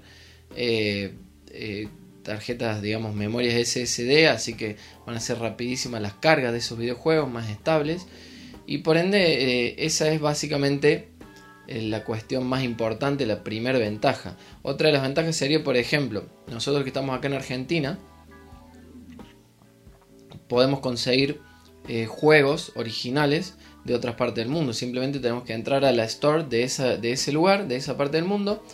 eh, 0.56 1.14
eh, 1.50 1.88
tarjetas, 2.22 2.80
digamos, 2.80 3.14
memorias 3.14 3.68
SSD, 3.68 4.28
así 4.28 4.54
que 4.54 4.76
van 5.06 5.16
a 5.16 5.20
ser 5.20 5.38
rapidísimas 5.38 6.00
las 6.00 6.14
cargas 6.14 6.52
de 6.52 6.58
esos 6.58 6.78
videojuegos, 6.78 7.30
más 7.30 7.50
estables. 7.50 8.06
Y 8.66 8.78
por 8.78 8.96
ende, 8.96 9.66
eh, 9.68 9.74
esa 9.84 10.10
es 10.10 10.18
básicamente 10.18 11.08
la 11.68 12.04
cuestión 12.04 12.46
más 12.46 12.64
importante, 12.64 13.26
la 13.26 13.44
primera 13.44 13.78
ventaja. 13.78 14.36
Otra 14.62 14.88
de 14.88 14.94
las 14.94 15.02
ventajas 15.02 15.36
sería, 15.36 15.62
por 15.62 15.76
ejemplo, 15.76 16.24
nosotros 16.48 16.82
que 16.84 16.88
estamos 16.88 17.16
acá 17.16 17.28
en 17.28 17.34
Argentina, 17.34 17.98
podemos 20.48 20.80
conseguir 20.80 21.38
juegos 22.08 22.72
originales 22.76 23.54
de 23.84 23.94
otras 23.94 24.14
partes 24.14 24.44
del 24.44 24.48
mundo. 24.52 24.72
Simplemente 24.72 25.20
tenemos 25.20 25.44
que 25.44 25.52
entrar 25.52 25.84
a 25.84 25.92
la 25.92 26.04
store 26.04 26.44
de, 26.44 26.62
esa, 26.62 26.96
de 26.96 27.12
ese 27.12 27.32
lugar, 27.32 27.68
de 27.68 27.76
esa 27.76 27.96
parte 27.96 28.16
del 28.16 28.26
mundo, 28.26 28.64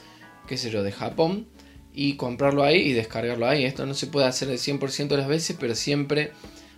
qué 0.47 0.57
sé 0.57 0.71
yo, 0.71 0.83
de 0.83 0.93
Japón, 0.93 1.47
y 1.93 2.17
comprarlo 2.17 2.63
ahí 2.63 2.77
y 2.77 2.93
descargarlo 2.93 3.47
ahí. 3.47 3.65
Esto 3.65 3.87
no 3.87 3.95
se 3.95 4.07
puede 4.07 4.27
hacer 4.27 4.51
el 4.51 4.59
100% 4.59 5.09
de 5.09 5.17
las 5.17 5.29
veces, 5.29 5.57
pero 5.59 5.75
siempre, 5.75 6.33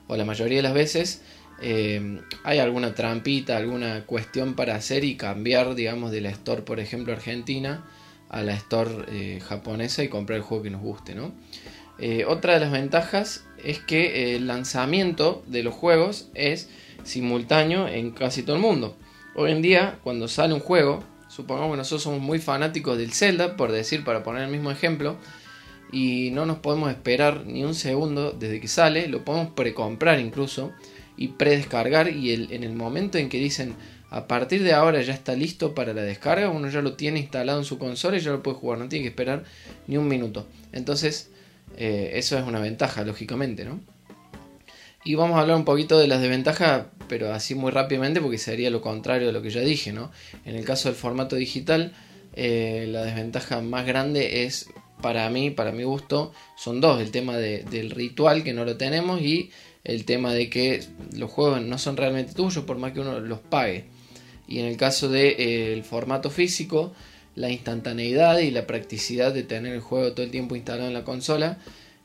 o 0.07 0.17
la 0.17 0.25
mayoría 0.25 0.59
de 0.59 0.63
las 0.63 0.75
veces, 0.75 1.23
eh, 1.61 2.21
hay 2.45 2.59
alguna 2.59 2.95
trampita, 2.95 3.57
alguna 3.57 4.07
cuestión 4.07 4.55
para 4.55 4.77
hacer 4.77 5.05
y 5.05 5.17
cambiar, 5.17 5.75
digamos, 5.75 6.13
de 6.13 6.21
la 6.21 6.31
store, 6.31 6.63
por 6.63 6.79
ejemplo, 6.79 7.13
argentina 7.13 7.85
a 8.29 8.43
la 8.43 8.55
store 8.55 9.05
eh, 9.09 9.41
japonesa 9.41 10.05
y 10.05 10.09
comprar 10.09 10.37
el 10.37 10.43
juego 10.43 10.63
que 10.63 10.71
nos 10.71 10.83
guste, 10.83 11.15
¿no? 11.15 11.33
Eh, 11.99 12.25
otra 12.27 12.55
de 12.55 12.61
las 12.61 12.71
ventajas 12.71 13.45
es 13.65 13.79
que 13.81 14.35
el 14.35 14.47
lanzamiento 14.47 15.43
de 15.47 15.63
los 15.63 15.75
juegos 15.75 16.29
es 16.35 16.69
simultáneo 17.05 17.89
en 17.89 18.11
casi 18.11 18.43
todo 18.43 18.57
el 18.57 18.63
mundo. 18.63 18.97
Hoy 19.35 19.53
en 19.53 19.63
día, 19.63 19.99
cuando 20.03 20.29
sale 20.29 20.55
un 20.55 20.61
juego, 20.61 21.05
supongamos 21.29 21.73
que 21.73 21.77
nosotros 21.79 22.03
somos 22.03 22.21
muy 22.21 22.39
fanáticos 22.39 22.99
del 22.99 23.13
Zelda, 23.13 23.57
por 23.57 23.73
decir, 23.73 24.05
para 24.05 24.23
poner 24.23 24.43
el 24.43 24.51
mismo 24.51 24.71
ejemplo, 24.71 25.17
y 25.93 26.31
no 26.33 26.45
nos 26.45 26.59
podemos 26.59 26.91
esperar 26.91 27.47
ni 27.47 27.65
un 27.65 27.75
segundo 27.75 28.33
desde 28.33 28.61
que 28.61 28.69
sale, 28.69 29.09
lo 29.09 29.25
podemos 29.25 29.53
precomprar 29.53 30.21
incluso 30.21 30.73
y 31.17 31.29
predescargar 31.29 32.11
y 32.11 32.33
en 32.33 32.63
el 32.63 32.75
momento 32.75 33.19
en 33.19 33.29
que 33.29 33.39
dicen 33.39 33.75
a 34.11 34.27
partir 34.27 34.63
de 34.63 34.73
ahora 34.73 35.03
ya 35.03 35.13
está 35.13 35.35
listo 35.35 35.75
para 35.75 35.93
la 35.93 36.03
descarga, 36.03 36.49
uno 36.49 36.69
ya 36.69 36.81
lo 36.81 36.95
tiene 36.95 37.21
instalado 37.21 37.59
en 37.59 37.65
su 37.65 37.79
consola 37.79 38.17
y 38.17 38.21
ya 38.21 38.31
lo 38.31 38.43
puede 38.43 38.57
jugar, 38.57 38.79
no 38.79 38.89
tiene 38.89 39.03
que 39.05 39.11
esperar 39.11 39.45
ni 39.87 39.99
un 39.99 40.09
minuto. 40.09 40.47
Entonces, 40.73 41.31
eh, 41.81 42.19
eso 42.19 42.37
es 42.37 42.45
una 42.45 42.59
ventaja, 42.59 43.05
lógicamente, 43.05 43.65
¿no? 43.65 43.81
Y 45.05 45.15
vamos 45.15 45.39
a 45.39 45.43
hablar 45.43 45.57
un 45.57 45.65
poquito 45.65 45.97
de 45.97 46.09
las 46.09 46.21
desventajas, 46.21 46.87
pero 47.09 47.33
así 47.33 47.55
muy 47.55 47.71
rápidamente 47.71 48.21
porque 48.21 48.37
sería 48.37 48.69
lo 48.69 48.81
contrario 48.81 49.29
de 49.29 49.33
lo 49.33 49.43
que 49.43 49.51
ya 49.51 49.61
dije, 49.61 49.93
¿no? 49.93 50.11
En 50.45 50.57
el 50.57 50.65
caso 50.65 50.89
del 50.89 50.97
formato 50.97 51.37
digital, 51.37 51.93
eh, 52.35 52.89
la 52.91 53.05
desventaja 53.05 53.61
más 53.61 53.87
grande 53.87 54.45
es, 54.45 54.69
para 55.01 55.31
mí, 55.31 55.51
para 55.51 55.71
mi 55.71 55.85
gusto, 55.85 56.33
son 56.57 56.81
dos. 56.81 57.01
El 57.01 57.13
tema 57.13 57.37
del 57.37 57.91
ritual, 57.91 58.43
que 58.43 58.53
no 58.53 58.65
lo 58.65 58.77
tenemos, 58.77 59.21
y 59.23 59.53
el 59.85 60.05
tema 60.05 60.35
de 60.35 60.51
que 60.51 60.83
los 61.17 61.31
juegos 61.31 61.63
no 61.63 61.79
son 61.79 61.97
realmente 61.97 62.35
tuyos 62.35 62.65
por 62.65 62.77
más 62.79 62.93
que 62.93 63.01
uno 63.01 63.21
los 63.21 63.39
pague. 63.39 63.85
Y 64.49 64.59
en 64.59 64.67
el 64.67 64.77
caso 64.77 65.09
del 65.09 65.37
de, 65.37 65.79
eh, 65.79 65.83
formato 65.85 66.29
físico, 66.29 66.93
la 67.39 67.51
instantaneidad 67.51 68.39
y 68.41 68.51
la 68.51 68.67
practicidad 68.67 69.33
de 69.33 69.45
tener 69.45 69.73
el 69.73 69.81
juego 69.81 70.13
todo 70.13 70.27
el 70.27 70.33
tiempo 70.33 70.57
instalado 70.57 70.89
en 70.89 70.95
la 70.95 71.05
consola, 71.05 71.59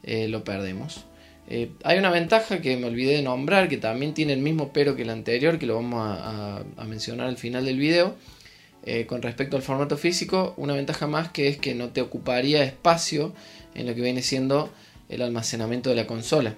eh, 0.04 0.28
lo 0.28 0.44
perdemos. 0.44 1.06
Eh, 1.50 1.72
hay 1.84 1.98
una 1.98 2.12
ventaja 2.12 2.62
que 2.62 2.78
me 2.78 2.86
olvidé 2.86 3.16
de 3.16 3.24
nombrar, 3.24 3.68
que 3.68 3.78
también 3.78 4.14
tiene 4.14 4.34
el 4.34 4.40
mismo 4.40 4.72
pero 4.72 4.96
que 4.96 5.02
el 5.02 5.10
anterior, 5.10 5.58
que 5.58 5.66
lo 5.66 5.76
vamos 5.76 6.02
a, 6.06 6.64
mencionar 6.88 7.28
al 7.28 7.38
final 7.38 7.66
del 7.66 7.80
video. 7.80 8.16
Eh, 8.86 9.06
con 9.06 9.22
respecto 9.22 9.56
al 9.56 9.64
formato 9.64 9.98
físico, 9.98 10.54
una 10.58 10.74
ventaja 10.74 11.08
más 11.08 11.32
que 11.32 11.48
es 11.48 11.58
que 11.58 11.74
no 11.74 11.90
te 11.90 12.02
ocuparía 12.02 12.64
espacio 12.64 13.34
en 13.76 13.88
lo 13.88 13.96
que 13.96 14.02
viene 14.02 14.22
siendo 14.22 14.72
el 15.10 15.22
almacenamiento 15.22 15.90
de 15.90 15.96
la 15.96 16.06
consola. 16.06 16.56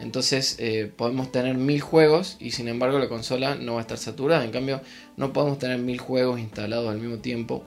Entonces 0.00 0.58
podemos 0.96 1.30
tener 1.30 1.56
mil 1.56 1.80
juegos 1.80 2.36
y 2.40 2.50
sin 2.52 2.68
embargo 2.68 2.98
la 2.98 3.08
consola 3.08 3.54
no 3.54 3.74
va 3.74 3.80
a 3.80 3.82
estar 3.82 3.98
saturada. 3.98 4.44
En 4.44 4.50
cambio, 4.50 4.80
no 5.16 5.32
podemos 5.32 5.58
tener 5.58 5.78
mil 5.78 5.98
juegos 5.98 6.40
instalados 6.40 6.90
al 6.90 6.98
mismo 6.98 7.18
tiempo 7.18 7.64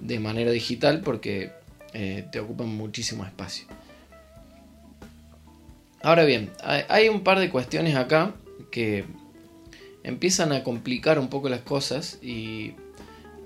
de 0.00 0.18
manera 0.20 0.50
digital 0.50 1.00
porque 1.00 1.52
te 2.30 2.40
ocupan 2.40 2.68
muchísimo 2.68 3.24
espacio. 3.24 3.66
Ahora 6.02 6.24
bien, 6.24 6.50
hay 6.62 7.08
un 7.08 7.22
par 7.22 7.38
de 7.38 7.50
cuestiones 7.50 7.96
acá 7.96 8.34
que 8.70 9.04
empiezan 10.06 10.52
a 10.52 10.62
complicar 10.62 11.18
un 11.18 11.28
poco 11.28 11.48
las 11.48 11.62
cosas 11.62 12.18
y, 12.22 12.74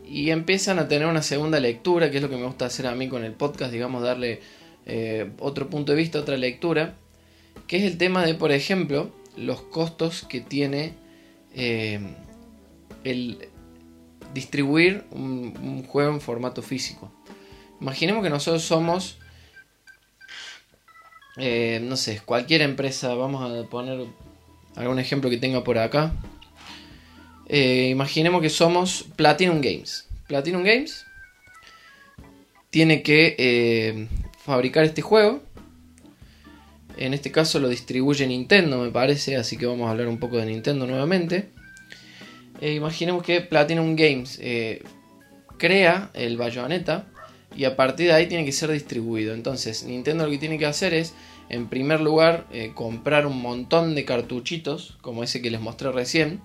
empiezan 0.05 0.79
a 0.79 0.89
tener 0.89 1.07
una 1.07 1.23
segunda 1.23 1.59
lectura, 1.61 2.11
que 2.11 2.19
es 2.19 2.23
lo 2.23 2.29
que 2.29 2.37
me 2.37 2.45
gusta 2.45 2.67
hacer 2.67 2.87
a 2.87 2.95
mí 2.95 3.09
con 3.09 3.25
el 3.25 3.33
podcast, 3.33 3.73
digamos, 3.73 4.03
darle 4.03 4.41
eh, 4.85 5.31
otro 5.39 5.71
punto 5.71 5.93
de 5.93 5.99
vista, 5.99 6.19
otra 6.19 6.37
lectura, 6.37 6.97
que 7.67 7.79
es 7.79 7.85
el 7.85 7.97
tema 7.97 8.27
de, 8.27 8.35
por 8.35 8.53
ejemplo, 8.53 9.11
los 9.37 9.63
costos 9.63 10.27
que 10.29 10.41
tiene 10.41 10.93
eh, 11.55 12.01
el 13.05 13.49
distribuir 14.35 15.05
un 15.13 15.85
juego 15.85 16.13
en 16.13 16.21
formato 16.21 16.63
físico. 16.63 17.11
Imaginemos 17.81 18.23
que 18.23 18.31
nosotros 18.31 18.63
somos 18.63 19.21
eh, 21.37 21.81
no 21.83 21.97
sé, 21.97 22.21
cualquier 22.25 22.61
empresa, 22.63 23.15
vamos 23.15 23.43
a 23.43 23.69
poner 23.69 24.07
algún 24.77 24.99
ejemplo 24.99 25.31
que 25.31 25.39
tenga 25.39 25.63
por 25.63 25.79
acá. 25.79 26.13
Eh, 27.49 27.89
imaginemos 27.91 28.43
que 28.43 28.51
somos 28.51 29.07
Platinum 29.17 29.61
Games. 29.61 30.07
Platinum 30.27 30.63
Games 30.63 31.07
tiene 32.71 33.03
que 33.03 33.37
eh, 33.39 34.09
fabricar 34.39 34.85
este 34.85 35.03
juego. 35.03 35.43
En 36.97 37.15
este 37.15 37.33
caso 37.33 37.59
lo 37.59 37.69
distribuye 37.69 38.27
Nintendo, 38.27 38.79
me 38.79 38.91
parece, 38.91 39.37
así 39.37 39.57
que 39.57 39.65
vamos 39.65 39.89
a 39.89 39.93
hablar 39.93 40.09
un 40.09 40.19
poco 40.19 40.37
de 40.37 40.47
Nintendo 40.47 40.87
nuevamente. 40.87 41.49
Imaginemos 42.61 43.23
que 43.23 43.41
Platinum 43.41 43.97
Games 43.97 44.39
crea 45.59 46.11
el 46.15 46.37
Bayonetta 46.37 47.07
y 47.55 47.65
a 47.65 47.77
partir 47.77 48.07
de 48.07 48.13
ahí 48.15 48.27
tiene 48.27 48.45
que 48.45 48.53
ser 48.53 48.71
distribuido. 48.71 49.35
Entonces, 49.35 49.85
Nintendo 49.85 50.25
lo 50.25 50.31
que 50.31 50.39
tiene 50.39 50.59
que 50.59 50.67
hacer 50.67 50.95
es, 50.95 51.15
en 51.49 51.69
primer 51.69 52.01
lugar, 52.01 52.47
eh, 52.53 52.73
comprar 52.75 53.27
un 53.27 53.41
montón 53.41 53.95
de 53.95 54.05
cartuchitos, 54.05 54.97
como 55.01 55.23
ese 55.23 55.43
que 55.43 55.51
les 55.51 55.61
mostré 55.61 55.91
recién, 55.91 56.41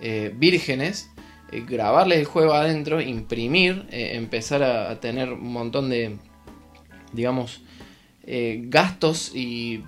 eh, 0.00 0.32
vírgenes, 0.36 1.10
eh, 1.50 1.64
grabarles 1.66 2.18
el 2.18 2.24
juego 2.26 2.52
adentro, 2.52 3.00
imprimir, 3.00 3.86
empezar 3.90 4.62
a, 4.62 5.00
tener 5.00 5.32
un 5.32 5.52
montón 5.52 5.88
de, 5.88 6.18
digamos, 7.12 7.62
gastos 8.26 9.32
y 9.34 9.82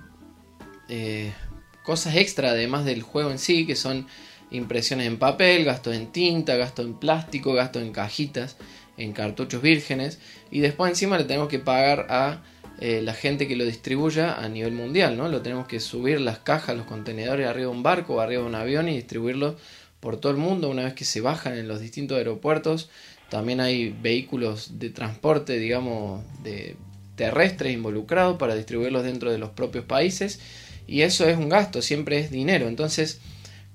cosas 1.83 2.15
extra 2.15 2.49
además 2.49 2.85
del 2.85 3.01
juego 3.01 3.31
en 3.31 3.39
sí, 3.39 3.65
que 3.65 3.75
son 3.75 4.07
impresiones 4.51 5.07
en 5.07 5.17
papel, 5.17 5.65
gastos 5.65 5.95
en 5.95 6.07
tinta, 6.07 6.55
gastos 6.55 6.85
en 6.85 6.93
plástico, 6.93 7.53
gastos 7.53 7.83
en 7.83 7.91
cajitas 7.91 8.57
en 8.97 9.13
cartuchos 9.13 9.61
vírgenes 9.61 10.19
y 10.49 10.59
después 10.59 10.89
encima 10.89 11.17
le 11.17 11.25
tenemos 11.25 11.49
que 11.49 11.59
pagar 11.59 12.07
a 12.09 12.41
eh, 12.79 13.01
la 13.01 13.13
gente 13.13 13.47
que 13.47 13.55
lo 13.55 13.65
distribuya 13.65 14.33
a 14.35 14.47
nivel 14.49 14.73
mundial, 14.73 15.17
¿no? 15.17 15.29
Lo 15.29 15.41
tenemos 15.41 15.67
que 15.67 15.79
subir 15.79 16.21
las 16.21 16.39
cajas, 16.39 16.77
los 16.77 16.85
contenedores 16.85 17.47
arriba 17.47 17.71
de 17.71 17.75
un 17.75 17.83
barco 17.83 18.15
o 18.15 18.19
arriba 18.19 18.43
de 18.43 18.47
un 18.47 18.55
avión 18.55 18.87
y 18.87 18.95
distribuirlos 18.95 19.55
por 19.99 20.17
todo 20.19 20.31
el 20.31 20.37
mundo 20.37 20.69
una 20.69 20.83
vez 20.83 20.93
que 20.93 21.05
se 21.05 21.21
bajan 21.21 21.57
en 21.57 21.67
los 21.67 21.79
distintos 21.79 22.17
aeropuertos. 22.17 22.89
También 23.29 23.61
hay 23.61 23.89
vehículos 23.89 24.79
de 24.79 24.91
transporte, 24.91 25.57
digamos, 25.57 26.23
de 26.43 26.75
terrestres 27.15 27.73
involucrados 27.73 28.37
para 28.37 28.55
distribuirlos 28.55 29.03
dentro 29.03 29.31
de 29.31 29.39
los 29.39 29.49
propios 29.49 29.85
países 29.85 30.39
y 30.85 31.01
eso 31.01 31.27
es 31.27 31.37
un 31.37 31.49
gasto, 31.49 31.81
siempre 31.81 32.19
es 32.19 32.29
dinero. 32.29 32.67
Entonces, 32.67 33.19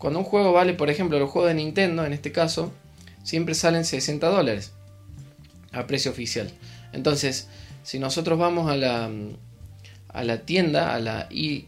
cuando 0.02 0.18
un 0.18 0.24
juego 0.24 0.52
vale, 0.52 0.74
por 0.74 0.90
ejemplo, 0.90 1.16
los 1.20 1.30
juegos 1.30 1.50
de 1.50 1.54
Nintendo, 1.54 2.04
en 2.04 2.12
este 2.12 2.32
caso, 2.32 2.72
siempre 3.22 3.54
salen 3.54 3.84
60 3.84 4.28
dólares 4.30 4.72
a 5.70 5.86
precio 5.86 6.10
oficial. 6.10 6.50
Entonces, 6.92 7.46
si 7.84 8.00
nosotros 8.00 8.36
vamos 8.36 8.68
a 8.68 8.76
la, 8.76 9.08
a 10.08 10.24
la 10.24 10.38
tienda, 10.38 10.92
a 10.92 10.98
la, 10.98 11.28
e, 11.30 11.66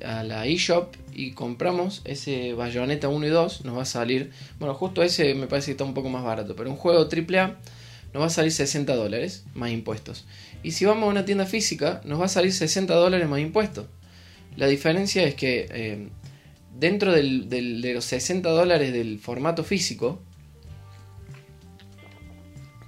eShop 0.53 0.97
y 1.15 1.31
compramos 1.31 2.03
ese 2.07 2.55
Bayonetta 2.55 3.07
1 3.07 3.25
y 3.25 3.31
2, 3.31 3.65
nos 3.67 3.79
va 3.79 3.83
a 3.83 3.85
salir, 3.85 4.33
bueno, 4.59 4.75
justo 4.75 5.05
ese 5.05 5.37
me 5.37 5.47
parece 5.47 5.67
que 5.67 5.73
está 5.73 5.85
un 5.85 5.95
poco 5.95 6.09
más 6.09 6.25
barato, 6.25 6.57
pero 6.57 6.71
un 6.71 6.77
juego 6.77 7.09
AAA 7.09 7.57
nos 8.15 8.21
va 8.21 8.27
a 8.27 8.31
salir 8.31 8.51
60 8.51 8.97
dólares 8.97 9.45
más 9.55 9.71
impuestos. 9.71 10.25
Y 10.65 10.73
si 10.73 10.87
vamos 10.87 11.05
a 11.05 11.11
una 11.11 11.25
tienda 11.25 11.47
física, 11.47 12.01
nos 12.05 12.21
va 12.21 12.25
a 12.25 12.29
salir 12.29 12.53
60 12.53 12.95
dólares 12.95 13.29
más 13.29 13.39
impuestos. 13.39 13.87
La 14.57 14.67
diferencia 14.67 15.23
es 15.23 15.37
que 15.37 15.69
eh, 15.71 16.09
dentro 16.79 17.13
de 17.13 17.93
los 17.95 18.05
60 18.05 18.49
dólares 18.51 18.93
del 18.93 19.19
formato 19.19 19.65
físico, 19.65 20.23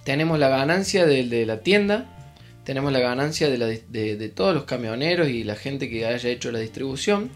tenemos 0.05 0.39
la 0.39 0.49
ganancia 0.49 1.07
de, 1.07 1.47
la 1.47 1.61
tienda, 1.61 2.33
tenemos 2.65 2.93
la 2.93 3.01
ganancia 3.01 3.49
de, 3.49 4.33
todos 4.35 4.55
los 4.55 4.65
camioneros 4.65 5.29
y 5.29 5.45
la 5.45 5.57
gente 5.57 5.89
que 5.89 6.07
haya 6.07 6.31
hecho 6.31 6.53
la 6.53 6.59
distribución, 6.59 7.31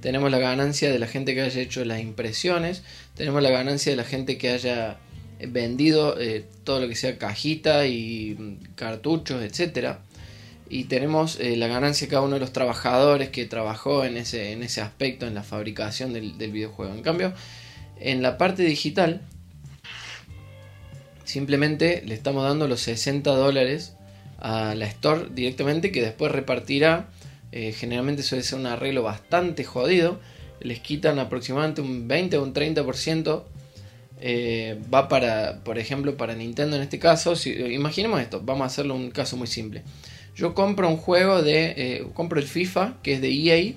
tenemos 0.00 0.30
la 0.30 0.38
ganancia 0.38 0.90
de 0.90 0.98
la 0.98 1.06
gente 1.06 1.34
que 1.34 1.42
haya 1.42 1.60
hecho 1.60 1.84
las 1.84 2.00
impresiones, 2.00 2.82
tenemos 3.14 3.42
la 3.42 3.50
ganancia 3.50 3.92
de 3.92 3.96
la 3.96 4.04
gente 4.04 4.38
que 4.38 4.50
haya 4.50 4.98
vendido 5.40 6.16
todo 6.64 6.80
lo 6.80 6.88
que 6.88 6.94
sea 6.94 7.18
cajita 7.18 7.86
y 7.86 8.36
mm, 8.38 8.74
cartuchos, 8.74 9.42
etcétera 9.42 10.05
y 10.68 10.84
tenemos 10.84 11.38
la 11.40 11.68
ganancia 11.68 12.06
de 12.06 12.10
cada 12.10 12.22
uno 12.22 12.34
de 12.34 12.40
los 12.40 12.52
trabajadores 12.52 13.28
que 13.30 13.44
trabajó 13.44 14.04
en 14.04 14.16
ese, 14.16 14.52
en 14.52 14.62
ese 14.62 14.80
aspecto, 14.80 15.26
en 15.26 15.34
la 15.34 15.42
fabricación 15.42 16.12
del, 16.12 16.32
videojuego. 16.32 16.92
En 16.94 17.02
cambio, 17.02 17.32
en 18.00 18.22
la 18.22 18.38
parte 18.38 18.62
digital, 18.64 19.20
simplemente 21.24 22.02
le 22.06 22.14
estamos 22.14 22.44
dando 22.44 22.68
los 22.68 22.80
60 22.80 23.30
dólares 23.30 23.94
a 24.38 24.74
la 24.74 24.86
store 24.86 25.28
directamente 25.34 25.92
que 25.92 26.02
después 26.02 26.32
repartirá. 26.32 27.08
Eh, 27.52 27.72
generalmente 27.72 28.22
suele 28.22 28.42
ser 28.44 28.58
un 28.58 28.66
arreglo 28.66 29.02
bastante 29.02 29.64
jodido. 29.64 30.20
Les 30.60 30.80
quitan 30.80 31.18
aproximadamente 31.18 31.80
un 31.80 32.08
20 32.08 32.38
o 32.38 32.42
un 32.42 32.54
30%. 32.54 33.44
Eh, 34.18 34.80
va 34.92 35.08
para, 35.08 35.60
por 35.62 35.78
ejemplo, 35.78 36.16
para 36.16 36.34
Nintendo 36.34 36.76
en 36.76 36.82
este 36.82 36.98
caso. 36.98 37.34
Imaginemos 37.46 38.20
esto, 38.20 38.40
vamos 38.42 38.64
a 38.64 38.66
hacerlo 38.66 38.94
un 38.94 39.10
caso 39.10 39.36
muy 39.36 39.46
simple. 39.46 39.82
Yo 40.36 40.54
compro 40.54 40.88
un 40.88 40.96
juego 40.96 41.42
de. 41.42 41.74
Eh, 41.76 42.06
compro 42.14 42.38
el 42.38 42.46
FIFA, 42.46 42.98
que 43.02 43.14
es 43.14 43.20
de 43.20 43.32
EA, 43.32 43.74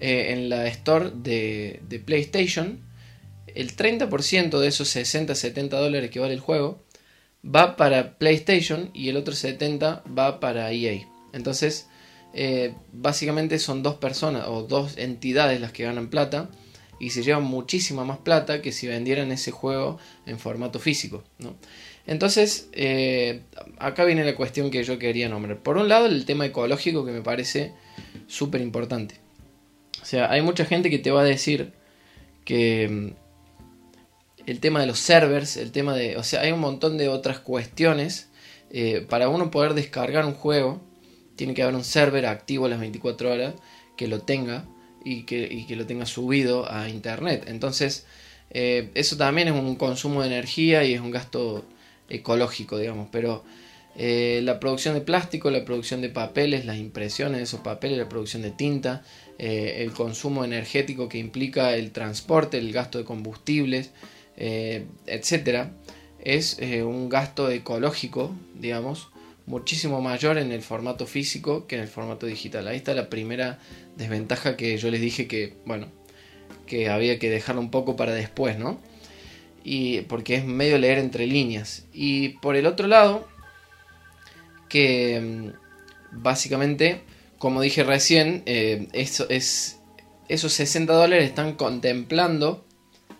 en 0.00 0.48
la 0.48 0.68
store 0.68 1.10
de, 1.12 1.80
de 1.88 1.98
PlayStation 1.98 2.86
el 3.58 3.76
30% 3.76 4.58
de 4.60 4.68
esos 4.68 4.94
60-70 4.94 5.70
dólares 5.70 6.10
que 6.10 6.20
vale 6.20 6.34
el 6.34 6.40
juego 6.40 6.84
va 7.44 7.76
para 7.76 8.16
PlayStation 8.16 8.90
y 8.94 9.08
el 9.08 9.16
otro 9.16 9.34
70 9.34 10.04
va 10.16 10.38
para 10.38 10.70
EA. 10.70 11.08
Entonces, 11.32 11.88
eh, 12.34 12.74
básicamente 12.92 13.58
son 13.58 13.82
dos 13.82 13.96
personas 13.96 14.46
o 14.46 14.62
dos 14.62 14.96
entidades 14.96 15.60
las 15.60 15.72
que 15.72 15.84
ganan 15.84 16.08
plata 16.08 16.50
y 17.00 17.10
se 17.10 17.24
llevan 17.24 17.44
muchísima 17.44 18.04
más 18.04 18.18
plata 18.18 18.62
que 18.62 18.70
si 18.70 18.86
vendieran 18.86 19.32
ese 19.32 19.50
juego 19.50 19.98
en 20.26 20.38
formato 20.38 20.78
físico. 20.78 21.24
Entonces, 22.08 22.70
eh, 22.72 23.42
acá 23.78 24.06
viene 24.06 24.24
la 24.24 24.34
cuestión 24.34 24.70
que 24.70 24.82
yo 24.82 24.98
quería 24.98 25.28
nombrar. 25.28 25.58
Por 25.58 25.76
un 25.76 25.90
lado, 25.90 26.06
el 26.06 26.24
tema 26.24 26.46
ecológico 26.46 27.04
que 27.04 27.12
me 27.12 27.20
parece 27.20 27.74
súper 28.26 28.62
importante. 28.62 29.16
O 30.00 30.06
sea, 30.06 30.30
hay 30.30 30.40
mucha 30.40 30.64
gente 30.64 30.88
que 30.88 30.98
te 30.98 31.10
va 31.10 31.20
a 31.20 31.24
decir 31.24 31.72
que 32.46 33.12
el 34.46 34.60
tema 34.60 34.80
de 34.80 34.86
los 34.86 34.98
servers, 34.98 35.58
el 35.58 35.70
tema 35.70 35.94
de... 35.94 36.16
O 36.16 36.22
sea, 36.22 36.40
hay 36.40 36.50
un 36.50 36.60
montón 36.60 36.96
de 36.96 37.10
otras 37.10 37.40
cuestiones. 37.40 38.30
Eh, 38.70 39.04
para 39.06 39.28
uno 39.28 39.50
poder 39.50 39.74
descargar 39.74 40.24
un 40.24 40.32
juego, 40.32 40.80
tiene 41.36 41.52
que 41.52 41.62
haber 41.62 41.74
un 41.74 41.84
server 41.84 42.24
activo 42.24 42.68
las 42.68 42.80
24 42.80 43.30
horas 43.30 43.54
que 43.98 44.08
lo 44.08 44.20
tenga 44.20 44.64
y 45.04 45.24
que, 45.24 45.66
que 45.68 45.76
lo 45.76 45.84
tenga 45.84 46.06
subido 46.06 46.72
a 46.72 46.88
internet. 46.88 47.44
Entonces, 47.48 48.06
eh, 48.48 48.90
eso 48.94 49.18
también 49.18 49.48
es 49.48 49.54
un 49.54 49.76
consumo 49.76 50.22
de 50.22 50.28
energía 50.28 50.84
y 50.84 50.94
es 50.94 51.02
un 51.02 51.10
gasto 51.10 51.66
ecológico, 52.08 52.78
digamos. 52.78 53.08
Pero 53.10 53.44
eh, 53.96 54.40
la 54.44 54.60
producción 54.60 54.94
de 54.94 55.00
plástico, 55.00 55.50
la 55.50 55.64
producción 55.64 56.00
de 56.00 56.08
papeles, 56.08 56.64
las 56.66 56.78
impresiones 56.78 57.38
de 57.38 57.44
esos 57.44 57.60
papeles, 57.60 57.98
la 57.98 58.08
producción 58.08 58.42
de 58.42 58.50
tinta, 58.50 59.02
el 59.38 59.92
consumo 59.92 60.44
energético 60.44 61.08
que 61.08 61.18
implica 61.18 61.76
el 61.76 61.92
transporte, 61.92 62.58
el 62.58 62.72
gasto 62.72 62.98
de 62.98 63.04
combustibles, 63.04 63.92
eh, 64.40 64.86
etcétera, 65.06 65.72
es 66.20 66.58
eh, 66.60 66.84
un 66.84 67.08
gasto 67.08 67.50
ecológico, 67.50 68.32
digamos, 68.54 69.08
muchísimo 69.46 70.00
mayor 70.00 70.38
en 70.38 70.52
el 70.52 70.62
formato 70.62 71.06
físico 71.06 71.66
que 71.66 71.74
en 71.74 71.82
el 71.82 71.88
formato 71.88 72.24
digital. 72.24 72.68
Ahí 72.68 72.76
está 72.76 72.94
la 72.94 73.10
primera 73.10 73.58
desventaja 73.96 74.56
que 74.56 74.76
yo 74.78 74.90
les 74.92 75.00
dije 75.00 75.26
que, 75.26 75.54
bueno, 75.66 75.88
que 76.66 76.88
había 76.88 77.18
que 77.18 77.30
dejarlo 77.30 77.60
un 77.60 77.72
poco 77.72 77.96
para 77.96 78.14
después, 78.14 78.58
¿no? 78.60 78.78
Y 79.70 80.00
porque 80.02 80.36
es 80.36 80.46
medio 80.46 80.78
leer 80.78 80.96
entre 80.96 81.26
líneas. 81.26 81.84
Y 81.92 82.30
por 82.40 82.56
el 82.56 82.64
otro 82.64 82.86
lado, 82.86 83.28
que 84.70 85.20
mm, 85.20 86.22
básicamente, 86.22 87.02
como 87.36 87.60
dije 87.60 87.84
recién, 87.84 88.42
eh, 88.46 88.88
eso 88.94 89.26
es, 89.28 89.80
esos 90.30 90.54
60 90.54 90.90
dólares 90.94 91.26
están 91.26 91.52
contemplando 91.52 92.64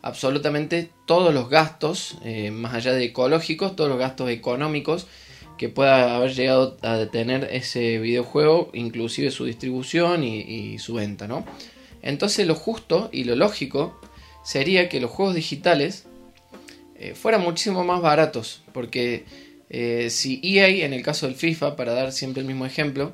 absolutamente 0.01 0.91
todos 1.05 1.35
los 1.35 1.51
gastos, 1.51 2.17
eh, 2.25 2.51
más 2.51 2.73
allá 2.73 2.95
de 2.95 3.05
ecológicos, 3.05 3.77
todos 3.77 3.91
los 3.91 3.99
gastos 3.99 4.31
económicos 4.31 5.07
que 5.59 5.69
pueda 5.69 6.17
haber 6.17 6.35
llegado 6.35 6.79
a 6.81 7.05
tener 7.11 7.47
ese 7.53 7.99
videojuego, 7.99 8.71
inclusive 8.73 9.31
su 9.31 9.45
distribución 9.45 10.25
y, 10.25 10.79
su 10.79 10.95
venta, 10.95 11.29
¿no? 11.29 11.45
Entonces 12.01 12.47
lo 12.47 12.55
justo 12.55 13.11
y 13.13 13.25
lo 13.25 13.37
lógico 13.37 14.01
sería 14.43 14.89
que 14.89 14.99
los 14.99 15.11
juegos 15.11 15.35
digitales 15.35 16.07
eh, 16.99 17.15
fueran 17.15 17.43
muchísimo 17.43 17.85
más 17.85 18.01
baratos, 18.01 18.63
porque 18.73 19.25
eh, 19.71 20.09
si 20.11 20.41
EA, 20.43 20.85
en 20.85 20.93
el 20.93 21.03
caso 21.03 21.27
del 21.27 21.35
FIFA, 21.35 21.77
para 21.77 21.93
dar 21.93 22.13
siempre 22.13 22.41
el 22.41 22.47
mismo 22.47 22.67
ejemplo, 22.67 23.13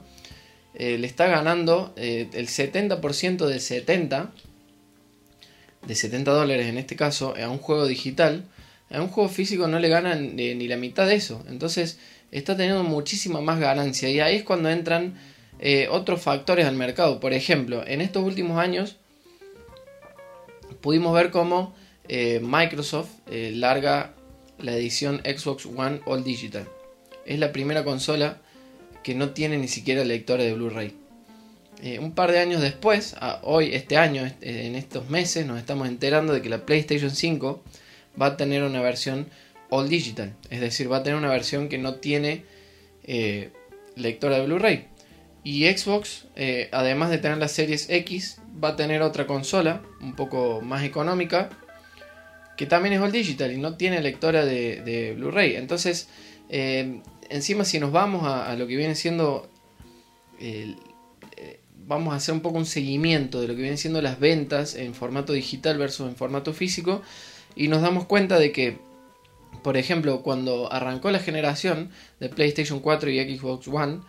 le 0.77 1.07
está 1.07 1.29
ganando 1.29 1.95
el 1.97 2.49
70% 2.49 3.47
del 3.47 3.61
70%, 3.61 4.31
de 5.87 5.95
70 5.95 6.33
dólares 6.33 6.67
en 6.67 6.79
este 6.79 6.97
caso 6.97 7.35
a 7.41 7.49
un 7.49 7.59
juego 7.59 7.87
digital, 7.87 8.45
a 8.91 9.01
un 9.01 9.09
juego 9.09 9.29
físico 9.29 9.67
no 9.67 9.79
le 9.79 9.89
ganan 9.89 10.37
ni, 10.37 10.69
la 10.69 10.77
mitad 10.77 11.07
de 11.07 11.15
eso. 11.15 11.43
Entonces 11.49 11.99
está 12.31 12.57
teniendo 12.57 12.83
muchísima 12.85 13.41
más 13.41 13.59
ganancia 13.61 14.09
y 14.09 14.21
ahí 14.21 14.37
es 14.37 14.45
cuando 14.45 14.71
entran 14.71 15.15
eh, 15.59 15.89
otros 15.91 16.23
factores 16.23 16.67
al 16.67 16.77
mercado. 16.77 17.21
Por 17.21 17.33
ejemplo, 17.33 17.85
en 17.87 18.01
estos 18.01 18.25
últimos 18.25 18.59
años 18.59 18.97
pudimos 20.81 21.15
ver 21.15 21.31
cómo 21.31 21.75
eh, 22.07 22.41
Microsoft 22.43 23.11
eh, 23.31 23.51
larga 23.55 24.13
la 24.59 24.77
edición 24.77 25.23
Xbox 25.25 25.67
One 25.67 26.01
All 26.07 26.23
Digital. 26.23 26.69
Es 27.25 27.39
la 27.39 27.51
primera 27.51 27.83
consola 27.83 28.43
que 29.03 29.15
no 29.15 29.31
tiene 29.31 29.57
ni 29.57 29.69
siquiera 29.69 30.05
lectora 30.05 30.45
de 30.45 30.53
Blu-ray. 30.53 30.95
Eh, 31.83 31.99
un 31.99 32.15
par 32.15 32.31
de 32.31 32.39
años 32.39 32.63
después, 32.63 33.17
hoy, 33.43 33.75
este 33.75 33.97
año, 33.97 34.31
en 34.41 34.75
estos 34.75 35.11
meses, 35.11 35.45
nos 35.45 35.59
estamos 35.59 35.89
enterando 35.89 36.33
de 36.33 36.41
que 36.41 36.49
la 36.49 36.65
PlayStation 36.65 37.11
5 37.11 37.63
va 38.21 38.27
a 38.27 38.37
tener 38.37 38.63
una 38.63 38.81
versión 38.81 39.29
all 39.71 39.89
digital. 39.89 40.35
Es 40.51 40.61
decir, 40.61 40.91
va 40.91 40.99
a 40.99 41.03
tener 41.03 41.19
una 41.19 41.29
versión 41.29 41.69
que 41.69 41.79
no 41.79 41.97
tiene 41.97 42.45
lectora 43.97 44.39
de 44.39 44.47
Blu-ray. 44.47 44.87
Y 45.43 45.67
Xbox, 45.67 46.27
además 46.73 47.11
de 47.11 47.19
tener 47.19 47.37
la 47.39 47.49
Series 47.49 47.91
X, 47.91 48.39
va 48.63 48.69
a 48.69 48.77
tener 48.77 49.03
otra 49.03 49.27
consola 49.27 49.83
un 50.01 50.15
poco 50.15 50.63
más 50.63 50.85
económica 50.85 51.51
que 52.57 52.67
también 52.67 52.95
es 52.95 53.01
all 53.01 53.13
digital 53.13 53.53
y 53.53 53.59
no 53.59 53.77
tiene 53.77 54.01
lectora 54.01 54.45
de, 54.45 55.15
Blu-ray. 55.17 55.57
Entonces, 55.57 56.09
encima 56.49 57.65
si 57.65 57.81
nos 57.81 57.93
vamos 57.93 58.25
a, 58.27 58.55
lo 58.57 58.67
que 58.67 58.77
viene 58.77 58.95
siendo 58.95 59.49
el, 60.39 60.77
vamos 61.87 62.15
a 62.15 62.17
hacer 62.17 62.35
un 62.35 62.41
poco 62.41 62.59
un 62.59 62.67
seguimiento 62.67 63.41
de 63.41 63.49
lo 63.49 63.55
que 63.55 63.61
vienen 63.61 63.79
siendo 63.79 64.01
las 64.01 64.19
ventas 64.19 64.75
en 64.75 64.95
formato 64.95 65.33
digital 65.33 65.79
versus 65.79 66.09
en 66.09 66.17
formato 66.17 66.53
físico 66.53 67.03
y 67.55 67.69
nos 67.69 67.83
damos 67.83 68.07
cuenta 68.07 68.39
de 68.39 68.53
que, 68.53 68.79
por 69.63 69.77
ejemplo, 69.77 70.23
cuando 70.23 70.73
arrancó 70.73 71.11
la 71.11 71.19
generación 71.19 71.91
de 72.21 72.29
PlayStation 72.29 72.81
4 72.81 73.11
y 73.11 73.37
Xbox 73.37 73.69
One, 73.69 74.01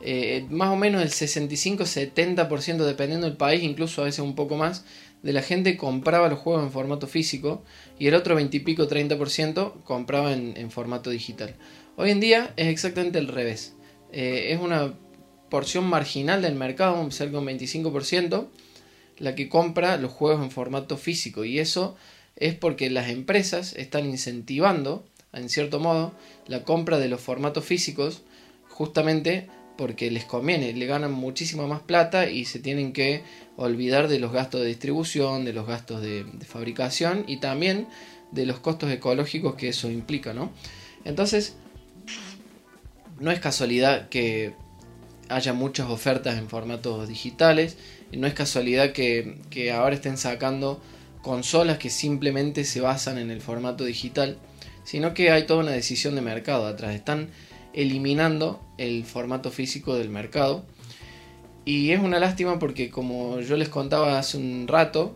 eh, 0.00 0.46
más 0.50 0.68
o 0.68 0.76
menos 0.76 1.02
el 1.02 1.08
65-70% 1.08 2.84
dependiendo 2.84 3.26
del 3.26 3.36
país, 3.36 3.62
incluso 3.62 4.02
a 4.02 4.04
veces 4.04 4.20
un 4.20 4.34
poco 4.34 4.56
más, 4.56 4.84
de 5.24 5.32
la 5.32 5.40
gente 5.40 5.78
compraba 5.78 6.28
los 6.28 6.38
juegos 6.38 6.62
en 6.62 6.70
formato 6.70 7.06
físico 7.06 7.64
y 7.98 8.08
el 8.08 8.14
otro 8.14 8.34
20 8.34 8.58
y 8.58 8.60
pico 8.60 8.86
30% 8.86 9.82
compraba 9.82 10.34
en, 10.34 10.70
formato 10.70 11.08
digital. 11.08 11.56
Hoy 11.96 12.10
en 12.10 12.20
día 12.20 12.52
es 12.56 12.68
exactamente 12.68 13.18
el 13.18 13.28
revés. 13.28 13.74
Eh, 14.12 14.52
es 14.52 14.60
una 14.60 14.92
porción 15.48 15.84
marginal 15.86 16.42
del 16.42 16.56
mercado, 16.56 17.10
cerca 17.10 17.32
de 17.32 17.38
un 17.38 17.46
25%, 17.46 18.48
la 19.16 19.34
que 19.34 19.48
compra 19.48 19.96
los 19.96 20.12
juegos 20.12 20.44
en 20.44 20.50
formato 20.50 20.98
físico. 20.98 21.46
Y 21.46 21.58
eso 21.58 21.96
es 22.36 22.54
porque 22.54 22.90
las 22.90 23.08
empresas 23.08 23.74
están 23.76 24.04
incentivando, 24.04 25.06
en 25.32 25.48
cierto 25.48 25.80
modo, 25.80 26.12
la 26.48 26.64
compra 26.64 26.98
de 26.98 27.08
los 27.08 27.22
formatos 27.22 27.64
físicos, 27.64 28.24
justamente 28.68 29.48
porque 29.76 30.10
les 30.10 30.24
conviene, 30.24 30.72
le 30.72 30.86
ganan 30.86 31.12
muchísima 31.12 31.66
más 31.66 31.80
plata 31.80 32.28
y 32.28 32.44
se 32.44 32.58
tienen 32.60 32.92
que 32.92 33.22
olvidar 33.56 34.08
de 34.08 34.18
los 34.18 34.32
gastos 34.32 34.60
de 34.60 34.68
distribución, 34.68 35.44
de 35.44 35.52
los 35.52 35.66
gastos 35.66 36.00
de, 36.00 36.24
fabricación 36.46 37.24
y 37.26 37.38
también 37.38 37.88
de 38.30 38.46
los 38.46 38.60
costos 38.60 38.90
ecológicos 38.90 39.54
que 39.54 39.68
eso 39.68 39.90
implica, 39.90 40.32
¿no? 40.32 40.52
Entonces, 41.04 41.56
no 43.18 43.30
es 43.30 43.40
casualidad 43.40 44.08
que 44.08 44.54
haya 45.28 45.52
muchas 45.52 45.88
ofertas 45.88 46.38
en 46.38 46.48
formatos 46.48 47.08
digitales. 47.08 47.76
No 48.12 48.26
es 48.26 48.34
casualidad 48.34 48.92
que, 48.92 49.72
ahora 49.74 49.94
estén 49.94 50.16
sacando 50.16 50.80
consolas 51.22 51.78
que 51.78 51.90
simplemente 51.90 52.64
se 52.64 52.80
basan 52.80 53.18
en 53.18 53.30
el 53.30 53.40
formato 53.40 53.84
digital, 53.84 54.38
sino 54.84 55.14
que 55.14 55.30
hay 55.30 55.46
toda 55.46 55.60
una 55.60 55.72
decisión 55.72 56.14
de 56.14 56.20
mercado 56.20 56.66
atrás. 56.66 56.94
Están 56.94 57.30
eliminando 57.74 58.60
el 58.78 59.04
formato 59.04 59.50
físico 59.50 59.96
del 59.96 60.08
mercado. 60.08 60.64
Y 61.64 61.90
es 61.90 62.00
una 62.00 62.18
lástima 62.18 62.58
porque 62.58 62.90
como 62.90 63.40
yo 63.40 63.56
les 63.56 63.68
contaba 63.68 64.18
hace 64.18 64.36
un 64.36 64.66
rato, 64.68 65.14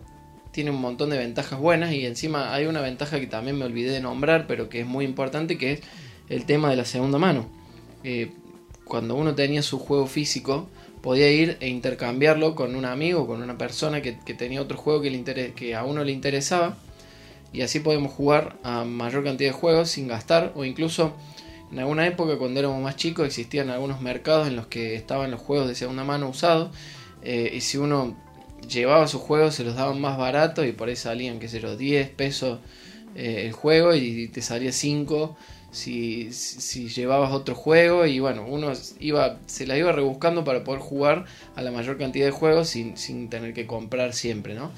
tiene 0.51 0.71
un 0.71 0.81
montón 0.81 1.11
de 1.11 1.19
ventajas 1.19 1.59
buenas 1.59 1.93
y 1.93 2.07
encima 2.07 2.55
hay 2.55 2.67
una 2.67 2.81
ventaja 2.81 3.21
que 3.21 3.27
también 3.27 3.59
me 3.59 3.65
olvidé 3.65 3.91
de 3.93 4.01
nombrar, 4.01 4.47
pero 4.47 4.69
que 4.69 4.81
es 4.81 4.87
muy 4.87 5.05
importante, 5.05 5.59
que 5.59 5.73
es 5.73 5.81
el 6.29 6.45
tema 6.47 6.71
de 6.71 6.77
la 6.77 6.85
segunda 6.85 7.19
mano. 7.19 7.47
Eh, 8.05 8.33
cuando 8.85 9.15
uno 9.15 9.35
tenía 9.35 9.63
su 9.63 9.79
juego 9.79 10.07
físico, 10.07 10.69
podía 11.03 11.31
ir 11.31 11.59
e 11.61 11.69
intercambiarlo 11.69 12.55
con 12.55 12.75
un 12.75 12.85
amigo, 12.85 13.27
con 13.27 13.43
una 13.43 13.59
persona 13.59 14.03
que, 14.03 14.13
tenía 14.13 14.63
otro 14.63 14.79
juego 14.79 15.03
que, 15.03 15.11
le 15.11 15.53
que 15.53 15.75
a 15.75 15.85
uno 15.85 16.05
le 16.05 16.13
interesaba. 16.13 16.77
Y 17.53 17.63
así 17.63 17.81
podemos 17.81 18.13
jugar 18.13 18.59
a 18.63 18.85
mayor 18.85 19.25
cantidad 19.25 19.51
de 19.51 19.57
juegos 19.57 19.91
sin 19.91 20.09
gastar. 20.09 20.53
O 20.55 20.65
incluso 20.65 21.15
en 21.71 21.79
alguna 21.79 22.07
época, 22.07 22.39
cuando 22.39 22.61
éramos 22.61 22.83
más 22.83 22.97
chicos, 22.97 23.27
existían 23.27 23.71
algunos 23.71 24.01
mercados 24.01 24.49
en 24.49 24.57
los 24.57 24.67
que 24.67 24.95
estaban 24.95 25.31
los 25.31 25.41
juegos 25.41 25.69
de 25.69 25.75
segunda 25.75 26.05
mano 26.05 26.29
usados. 26.29 26.71
Eh, 27.23 27.53
y 27.55 27.61
si 27.61 27.79
uno 27.79 28.17
llevaba 28.69 29.07
sus 29.07 29.21
juegos, 29.21 29.55
se 29.55 29.65
los 29.65 29.75
daban 29.75 30.01
más 30.01 30.17
baratos 30.17 30.67
y 30.67 30.73
por 30.73 30.89
ahí 30.89 30.97
salían, 30.97 31.39
qué 31.39 31.49
sé 31.49 31.61
yo, 31.61 31.77
10 31.77 32.11
pesos 32.11 32.61
eh, 33.15 33.45
el 33.47 33.53
juego 33.53 33.95
y 33.95 34.29
te 34.29 34.43
salía 34.43 34.73
5 34.73 35.37
si, 35.71 36.33
si, 36.33 36.89
llevabas 36.89 37.33
otro 37.33 37.55
juego 37.55 38.07
y 38.07 38.21
bueno, 38.21 38.47
uno 38.49 38.73
iba, 39.01 39.39
se 39.47 39.67
la 39.67 39.77
iba 39.77 39.93
rebuscando 39.93 40.45
para 40.45 40.65
poder 40.65 40.81
jugar 40.81 41.27
a 41.57 41.63
la 41.63 41.71
mayor 41.71 41.99
cantidad 41.99 42.25
de 42.25 42.33
juegos 42.33 42.69
sin, 42.69 42.97
sin 42.97 43.29
tener 43.29 43.53
que 43.53 43.67
comprar 43.67 44.15
siempre, 44.15 44.55
¿no? 44.55 44.73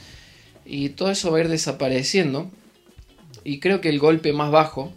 Y 0.64 0.90
todo 0.90 1.10
eso 1.10 1.30
va 1.30 1.38
a 1.38 1.42
ir 1.42 1.48
desapareciendo 1.48 2.50
y 3.44 3.60
creo 3.60 3.80
que 3.80 3.88
el 3.88 3.98
golpe 3.98 4.32
más 4.32 4.50
bajo 4.50 4.92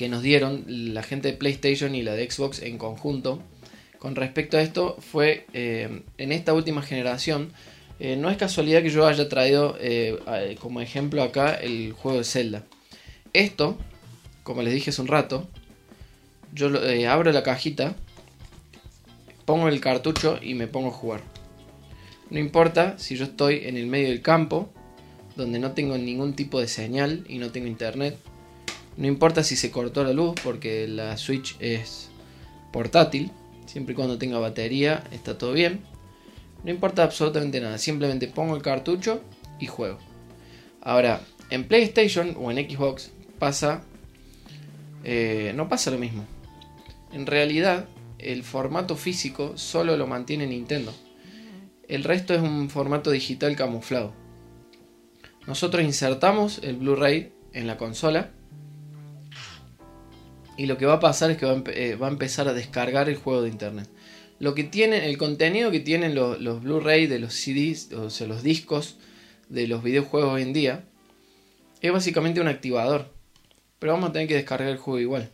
que 0.00 0.08
nos 0.08 0.22
dieron 0.22 0.64
la 0.66 1.02
gente 1.02 1.30
de 1.30 1.36
PlayStation 1.36 1.94
y 1.94 2.00
la 2.00 2.14
de 2.14 2.30
Xbox 2.30 2.62
en 2.62 2.78
conjunto 2.78 3.42
con 3.98 4.16
respecto 4.16 4.56
a 4.56 4.62
esto 4.62 4.96
fue 4.98 5.44
eh, 5.52 6.04
en 6.16 6.32
esta 6.32 6.54
última 6.54 6.80
generación. 6.80 7.52
Eh, 7.98 8.16
no 8.16 8.30
es 8.30 8.38
casualidad 8.38 8.82
que 8.82 8.88
yo 8.88 9.06
haya 9.06 9.28
traído 9.28 9.76
eh, 9.78 10.56
como 10.58 10.80
ejemplo 10.80 11.22
acá 11.22 11.52
el 11.52 11.92
juego 11.92 12.16
de 12.16 12.24
Zelda. 12.24 12.64
Esto 13.34 13.76
como 14.42 14.62
les 14.62 14.72
dije 14.72 14.88
hace 14.88 15.02
un 15.02 15.08
rato, 15.08 15.46
yo 16.54 16.70
abro 17.06 17.30
la 17.30 17.42
cajita, 17.42 17.94
pongo 19.44 19.68
el 19.68 19.82
cartucho 19.82 20.38
y 20.40 20.54
me 20.54 20.66
pongo 20.66 20.88
a 20.88 20.92
jugar. 20.92 21.20
No 22.30 22.38
importa 22.38 22.98
si 22.98 23.16
yo 23.16 23.24
estoy 23.24 23.66
en 23.66 23.76
el 23.76 23.86
medio 23.86 24.08
del 24.08 24.22
campo, 24.22 24.72
donde 25.36 25.58
no 25.58 25.72
tengo 25.72 25.98
ningún 25.98 26.32
tipo 26.32 26.58
de 26.58 26.68
señal 26.68 27.22
y 27.28 27.36
no 27.36 27.52
tengo 27.52 27.66
internet. 27.66 28.16
No 29.00 29.06
importa 29.06 29.42
si 29.42 29.56
se 29.56 29.70
cortó 29.70 30.04
la 30.04 30.12
luz 30.12 30.34
porque 30.44 30.86
la 30.86 31.16
Switch 31.16 31.56
es 31.58 32.10
portátil. 32.70 33.30
Siempre 33.64 33.94
y 33.94 33.96
cuando 33.96 34.18
tenga 34.18 34.38
batería 34.38 35.04
está 35.10 35.38
todo 35.38 35.54
bien. 35.54 35.80
No 36.64 36.70
importa 36.70 37.02
absolutamente 37.02 37.62
nada. 37.62 37.78
Simplemente 37.78 38.28
pongo 38.28 38.54
el 38.54 38.60
cartucho 38.60 39.22
y 39.58 39.66
juego. 39.66 39.98
Ahora, 40.82 41.22
en 41.48 41.66
PlayStation 41.66 42.36
o 42.38 42.50
en 42.50 42.58
Xbox 42.70 43.10
pasa 43.38 43.82
eh, 45.02 45.52
no 45.56 45.70
pasa 45.70 45.90
lo 45.90 45.96
mismo. 45.96 46.26
En 47.10 47.24
realidad, 47.24 47.86
el 48.18 48.44
formato 48.44 48.96
físico 48.96 49.56
solo 49.56 49.96
lo 49.96 50.06
mantiene 50.06 50.46
Nintendo. 50.46 50.92
El 51.88 52.04
resto 52.04 52.34
es 52.34 52.42
un 52.42 52.68
formato 52.68 53.10
digital 53.10 53.56
camuflado. 53.56 54.12
Nosotros 55.46 55.82
insertamos 55.84 56.60
el 56.62 56.76
Blu-ray 56.76 57.32
en 57.54 57.66
la 57.66 57.78
consola 57.78 58.32
y 60.60 60.66
lo 60.66 60.76
que 60.76 60.84
va 60.84 60.94
a 60.94 61.00
pasar 61.00 61.30
es 61.30 61.38
que 61.38 61.46
va 61.46 61.52
a, 61.52 61.62
eh, 61.70 61.96
empezar 61.98 62.46
a 62.46 62.52
descargar 62.52 63.08
el 63.08 63.16
juego 63.16 63.40
de 63.40 63.48
internet. 63.48 63.88
Lo 64.38 64.54
que 64.54 64.62
tiene, 64.62 65.06
el 65.08 65.16
contenido 65.16 65.70
que 65.70 65.80
tienen 65.80 66.14
los, 66.14 66.62
Blu-ray 66.62 67.06
de 67.06 67.18
los 67.18 67.32
CDs, 67.32 67.92
o 67.94 68.10
sea, 68.10 68.26
los 68.26 68.42
discos 68.42 68.96
de 69.48 69.66
los 69.66 69.82
videojuegos 69.82 70.34
hoy 70.34 70.42
en 70.42 70.52
día, 70.52 70.84
es 71.80 71.90
básicamente 71.90 72.42
un 72.42 72.48
activador 72.48 73.10
pero 73.78 73.94
vamos 73.94 74.10
a 74.10 74.12
tener 74.12 74.28
que 74.28 74.34
descargar 74.34 74.68
el 74.68 74.76
juego 74.76 75.00
igual. 75.00 75.30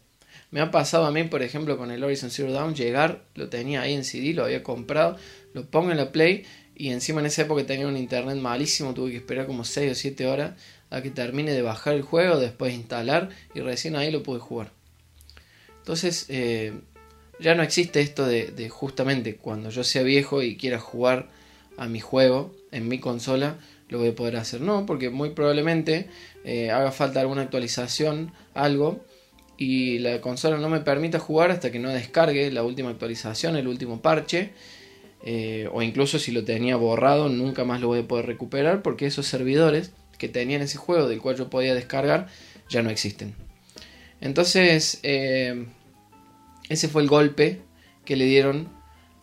Me 0.53 0.61
ha 0.61 0.71
pasado 0.71 1.05
a 1.05 1.11
mí, 1.11 1.25
por 1.25 1.43
ejemplo, 1.43 1.77
con 1.77 1.91
el 1.91 2.05
Horizon 2.05 2.31
Zero 2.31 2.53
Dawn, 2.53 2.77
llegar, 2.77 3.25
lo 3.35 3.49
tenía 3.49 3.83
ahí 3.83 3.95
en 3.95 4.05
CD, 4.05 4.33
lo 4.33 4.45
había 4.45 4.63
comprado, 4.63 5.17
lo 5.53 5.67
pongo 5.67 5.91
en 5.91 5.97
la 5.97 6.13
Play 6.13 6.45
y 6.77 6.91
encima 6.91 7.21
en 7.21 7.27
esa 7.27 7.43
época 7.43 7.67
tenía 7.67 7.89
un 7.89 7.97
internet 7.97 8.37
malísimo, 8.37 8.95
tuve 8.95 9.11
que 9.11 9.17
esperar 9.17 9.47
como 9.47 9.65
6 9.65 9.91
o 9.91 9.95
7 9.97 10.27
horas 10.29 10.53
a 10.91 11.03
que 11.03 11.11
termine 11.11 11.51
de 11.51 11.63
bajar 11.63 11.95
el 11.95 12.03
juego, 12.03 12.39
después 12.39 12.73
instalar 12.73 13.31
y 13.55 13.61
recién 13.61 13.97
ahí 13.97 14.13
lo 14.13 14.23
pude 14.23 14.39
jugar. 14.39 14.76
Entonces, 15.87 16.27
eh, 16.31 16.73
ya 17.39 17.55
no 17.55 17.63
existe 17.63 18.01
esto 18.01 18.27
de, 18.27 18.69
justamente 18.69 19.37
cuando 19.37 19.71
yo 19.71 19.85
sea 19.85 20.03
viejo 20.03 20.43
y 20.43 20.57
quiera 20.57 20.81
jugar 20.81 21.29
a 21.77 21.87
mi 21.87 22.01
juego 22.01 22.53
en 22.73 22.89
mi 22.89 22.99
consola, 22.99 23.59
lo 23.89 24.01
voy 24.01 24.09
a 24.09 24.15
poder 24.17 24.37
hacer. 24.37 24.61
No, 24.63 24.85
porque 24.85 25.11
muy 25.11 25.31
probablemente 25.31 26.09
eh, 26.43 26.73
haga 26.73 26.91
falta 26.91 27.21
alguna 27.21 27.43
actualización, 27.43 28.33
algo, 28.53 29.05
y 29.59 30.01
la 30.01 30.21
consola 30.21 30.57
no 30.57 30.69
me 30.69 30.81
permita 30.81 31.21
jugar 31.21 31.53
hasta 31.53 31.71
que 31.71 31.79
no 31.79 31.91
descargue 31.91 32.51
la 32.51 32.65
última 32.65 32.91
actualización, 32.91 33.55
el 33.55 33.69
último 33.69 34.03
parche, 34.03 34.55
eh, 35.25 35.69
o 35.73 35.83
incluso 35.83 36.19
si 36.19 36.33
lo 36.33 36.43
tenía 36.43 36.75
borrado, 36.75 37.29
nunca 37.29 37.63
más 37.63 37.81
lo 37.81 37.87
voy 37.87 38.01
a 38.01 38.09
poder 38.09 38.27
recuperar 38.27 38.83
porque 38.83 39.07
esos 39.07 39.29
servidores 39.29 39.93
que 40.19 40.29
tenían 40.29 40.63
ese 40.63 40.79
juego 40.79 41.07
del 41.07 41.21
cual 41.21 41.37
yo 41.37 41.49
podía 41.49 41.77
descargar 41.77 42.27
ya 42.69 42.83
no 42.83 42.91
existen. 42.91 43.37
Entonces, 44.21 45.01
ese 46.69 46.89
fue 46.89 47.03
el 47.03 47.09
golpe 47.09 47.63
que 48.05 48.17
le 48.17 48.25
dieron 48.25 48.69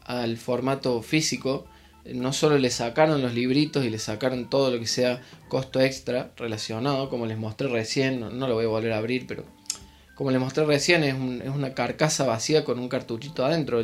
al 0.05 0.37
formato 0.37 1.01
físico 1.01 1.65
no 2.05 2.33
solo 2.33 2.57
le 2.57 2.69
sacaron 2.69 3.21
los 3.21 3.33
libritos 3.33 3.85
y 3.85 3.89
le 3.89 3.99
sacaron 3.99 4.49
todo 4.49 4.71
lo 4.71 4.79
que 4.79 4.87
sea 4.87 5.21
costo 5.47 5.79
extra 5.79 6.31
relacionado, 6.35 7.09
como 7.09 7.25
les 7.25 7.37
mostré 7.37 7.67
recién, 7.69 8.19
no, 8.19 8.47
lo 8.47 8.55
voy 8.55 8.65
a 8.65 8.69
volver 8.69 8.91
a 8.91 8.97
abrir, 8.97 9.25
pero 9.25 9.45
como 10.15 10.29
les 10.31 10.39
mostré 10.39 10.65
recién, 10.65 11.03
es, 11.03 11.15
una 11.15 11.73
carcasa 11.73 12.25
vacía 12.25 12.65
con 12.65 12.77
un 12.79 12.89
cartuchito 12.89 13.45
adentro, 13.45 13.81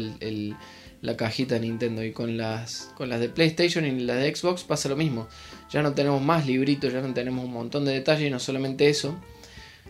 la 1.01 1.17
cajita 1.17 1.55
de 1.55 1.61
Nintendo. 1.61 2.03
Y 2.03 2.11
con 2.11 2.37
las, 2.37 2.93
de 2.99 3.29
PlayStation 3.29 3.85
y 3.85 3.99
las 4.01 4.17
de 4.17 4.35
Xbox 4.35 4.63
pasa 4.63 4.89
lo 4.89 4.95
mismo. 4.95 5.27
Ya 5.71 5.81
no 5.81 5.93
tenemos 5.93 6.21
más 6.21 6.45
libritos, 6.45 6.93
ya 6.93 7.01
no 7.01 7.13
tenemos 7.13 7.45
un 7.45 7.53
montón 7.53 7.85
de 7.85 7.93
detalles 7.93 8.27
y 8.27 8.29
no 8.29 8.39
solamente 8.39 8.89
eso, 8.89 9.17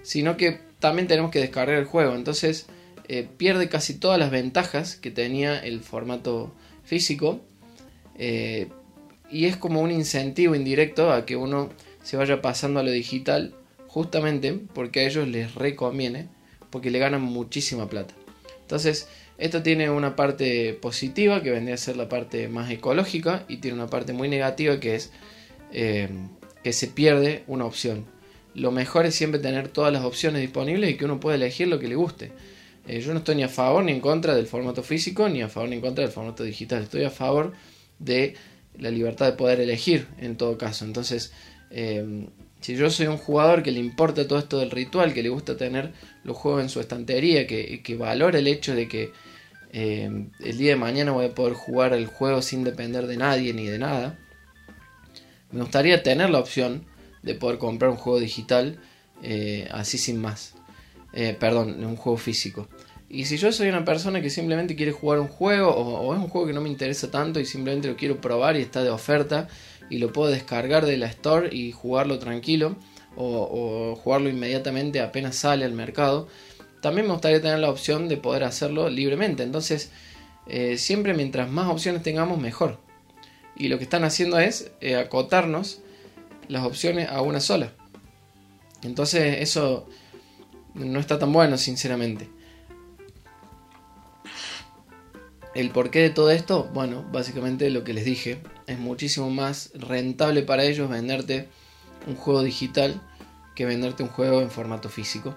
sino 0.02 0.38
que 0.38 0.62
también 0.80 1.10
tenemos 1.10 1.32
que 1.32 1.40
descargar 1.40 1.78
el 1.78 1.86
juego. 1.86 2.16
Entonces 2.16 2.68
eh, 3.12 3.28
pierde 3.38 3.70
casi 3.70 3.96
todas 3.96 4.20
las 4.20 4.30
ventajas 4.30 4.96
que 4.96 5.10
tenía 5.10 5.58
el 5.58 5.82
formato 5.82 6.54
físico 6.84 7.42
eh, 8.20 8.68
y 9.32 9.46
es 9.46 9.58
como 9.58 9.82
un 9.82 9.90
incentivo 9.90 10.54
indirecto 10.54 11.12
a 11.12 11.26
que 11.26 11.36
uno 11.36 11.72
se 12.04 12.18
vaya 12.18 12.44
pasando 12.44 12.80
a 12.80 12.84
lo 12.84 12.92
digital 12.92 13.56
justamente 13.88 14.54
porque 14.76 15.00
a 15.00 15.08
ellos 15.08 15.28
les 15.28 15.56
reconviene 15.56 16.28
porque 16.70 16.92
le 16.92 17.00
ganan 17.00 17.24
muchísima 17.24 17.90
plata. 17.90 18.14
Entonces, 18.62 19.08
esto 19.40 19.64
tiene 19.64 19.90
una 19.90 20.16
parte 20.16 20.76
positiva 20.76 21.42
que 21.42 21.50
vendría 21.50 21.74
a 21.74 21.80
ser 21.80 21.98
la 21.98 22.10
parte 22.10 22.48
más 22.48 22.70
ecológica 22.70 23.44
y 23.48 23.58
tiene 23.58 23.78
una 23.78 23.88
parte 23.88 24.14
muy 24.14 24.30
negativa 24.30 24.80
que 24.80 24.94
es 24.94 25.12
eh, 25.72 26.10
que 26.64 26.74
se 26.74 26.86
pierde 26.86 27.44
una 27.48 27.66
opción. 27.66 28.06
Lo 28.54 28.72
mejor 28.72 29.08
es 29.08 29.16
siempre 29.16 29.40
tener 29.40 29.68
todas 29.70 29.92
las 29.92 30.04
opciones 30.04 30.42
disponibles 30.42 30.92
y 30.92 30.96
que 30.96 31.06
uno 31.06 31.20
pueda 31.20 31.38
elegir 31.38 31.68
lo 31.68 31.80
que 31.80 31.88
le 31.88 31.96
guste. 31.96 32.32
Eh, 32.88 33.02
yo 33.02 33.14
no 33.14 33.20
estoy 33.20 33.36
ni 33.36 33.44
a 33.44 33.50
favor 33.50 33.84
ni 33.84 33.92
en 33.92 34.02
contra 34.02 34.36
del 34.36 34.48
formato 34.48 34.84
físico 34.84 35.30
ni 35.30 35.42
a 35.42 35.50
favor 35.50 35.70
ni 35.70 35.76
en 35.76 35.82
contra 35.82 36.04
del 36.04 36.12
formato 36.12 36.44
digital. 36.44 36.84
Estoy 36.84 37.04
a 37.04 37.10
favor 37.10 37.54
de 38.00 38.36
la 38.78 38.92
libertad 38.92 39.28
de 39.28 39.34
poder 39.34 39.60
elegir 39.60 40.08
en 40.18 40.38
todo 40.38 40.58
caso. 40.58 40.86
Entonces, 40.86 41.32
eh, 41.70 42.28
si 42.62 42.76
yo 42.76 42.90
soy 42.90 43.08
un 43.08 43.18
jugador 43.18 43.64
que 43.64 43.72
le 43.72 43.80
importa 43.80 44.28
todo 44.28 44.40
esto 44.40 44.60
del 44.60 44.72
ritual, 44.72 45.14
que 45.14 45.24
le 45.24 45.30
gusta 45.30 45.58
tener 45.58 45.94
los 46.24 46.36
juegos 46.36 46.64
en 46.64 46.70
su 46.70 46.80
estantería, 46.80 47.48
que, 47.48 47.96
valora 47.98 48.40
el 48.40 48.48
hecho 48.48 48.76
de 48.76 48.88
que 48.88 49.12
eh, 49.72 50.10
el 50.40 50.58
día 50.58 50.72
de 50.72 50.76
mañana 50.76 51.12
voy 51.12 51.28
a 51.28 51.36
poder 51.36 51.54
jugar 51.54 51.94
el 51.94 52.08
juego 52.08 52.42
sin 52.42 52.64
depender 52.64 53.08
de 53.08 53.18
nadie 53.18 53.54
ni 53.54 53.68
de 53.68 53.78
nada, 53.78 54.18
me 55.52 55.62
gustaría 55.62 56.04
tener 56.04 56.30
la 56.30 56.40
opción 56.40 56.86
de 57.24 57.36
poder 57.36 57.60
comprar 57.60 57.92
un 57.92 57.98
juego 57.98 58.20
digital 58.20 58.80
así 59.72 59.98
sin 59.98 60.20
más. 60.20 60.59
Perdón, 61.12 61.84
un 61.84 61.96
juego 61.96 62.18
físico. 62.18 62.68
Y 63.10 63.26
si 63.26 63.38
yo 63.38 63.52
soy 63.52 63.70
una 63.70 63.84
persona 63.84 64.22
que 64.22 64.30
simplemente 64.30 64.76
quiere 64.76 64.92
jugar 64.92 65.20
un 65.20 65.28
juego 65.28 65.72
o, 65.72 66.14
es 66.14 66.20
un 66.20 66.30
juego 66.30 66.46
que 66.46 66.54
no 66.54 66.62
me 66.62 66.70
interesa 66.70 67.10
tanto 67.10 67.40
y 67.40 67.46
simplemente 67.46 67.88
lo 67.88 67.96
quiero 67.96 68.22
probar 68.22 68.56
y 68.56 68.62
está 68.62 68.84
de 68.84 68.92
oferta 68.92 69.48
y 69.90 69.98
lo 69.98 70.14
puedo 70.14 70.30
descargar 70.30 70.86
de 70.86 70.98
la 70.98 71.08
store 71.08 71.50
y 71.52 71.72
jugarlo 71.72 72.20
tranquilo 72.20 72.76
o, 73.16 73.96
jugarlo 73.96 74.30
inmediatamente 74.30 75.02
apenas 75.02 75.36
sale 75.36 75.66
al 75.66 75.74
mercado, 75.74 76.28
también 76.82 77.08
me 77.08 77.14
gustaría 77.14 77.42
tener 77.42 77.60
la 77.60 77.70
opción 77.70 78.08
de 78.08 78.16
poder 78.16 78.44
hacerlo 78.44 78.90
libremente. 78.90 79.44
Entonces, 79.44 79.92
eh, 80.48 80.78
siempre 80.78 81.14
mientras 81.14 81.50
más 81.50 81.68
opciones 81.68 82.04
tengamos, 82.04 82.40
mejor. 82.40 82.80
Y 83.58 83.68
lo 83.68 83.78
que 83.78 83.84
están 83.84 84.04
haciendo 84.04 84.40
es 84.40 84.72
eh, 84.80 84.96
acotarnos 84.96 85.82
las 86.48 86.64
opciones 86.64 87.10
a 87.10 87.22
una 87.22 87.42
sola. 87.42 87.74
Entonces, 88.84 89.40
eso 89.42 89.90
no 90.74 91.00
está 91.00 91.20
tan 91.20 91.32
bueno, 91.34 91.58
sinceramente. 91.58 92.30
¿El 95.56 95.72
porqué 95.72 96.00
de 96.00 96.10
todo 96.12 96.30
esto? 96.32 96.70
Bueno, 96.74 97.04
básicamente 97.12 97.70
lo 97.70 97.84
que 97.84 97.94
les 97.94 98.06
dije. 98.06 98.42
Es 98.68 98.78
muchísimo 98.78 99.30
más 99.30 99.72
rentable 99.74 100.44
para 100.44 100.64
ellos 100.64 100.90
venderte 100.90 101.50
un 102.08 102.16
juego 102.16 102.44
digital 102.44 103.02
que 103.56 103.66
venderte 103.66 104.04
un 104.04 104.10
juego 104.10 104.42
en 104.42 104.52
formato 104.52 104.90
físico. 104.90 105.36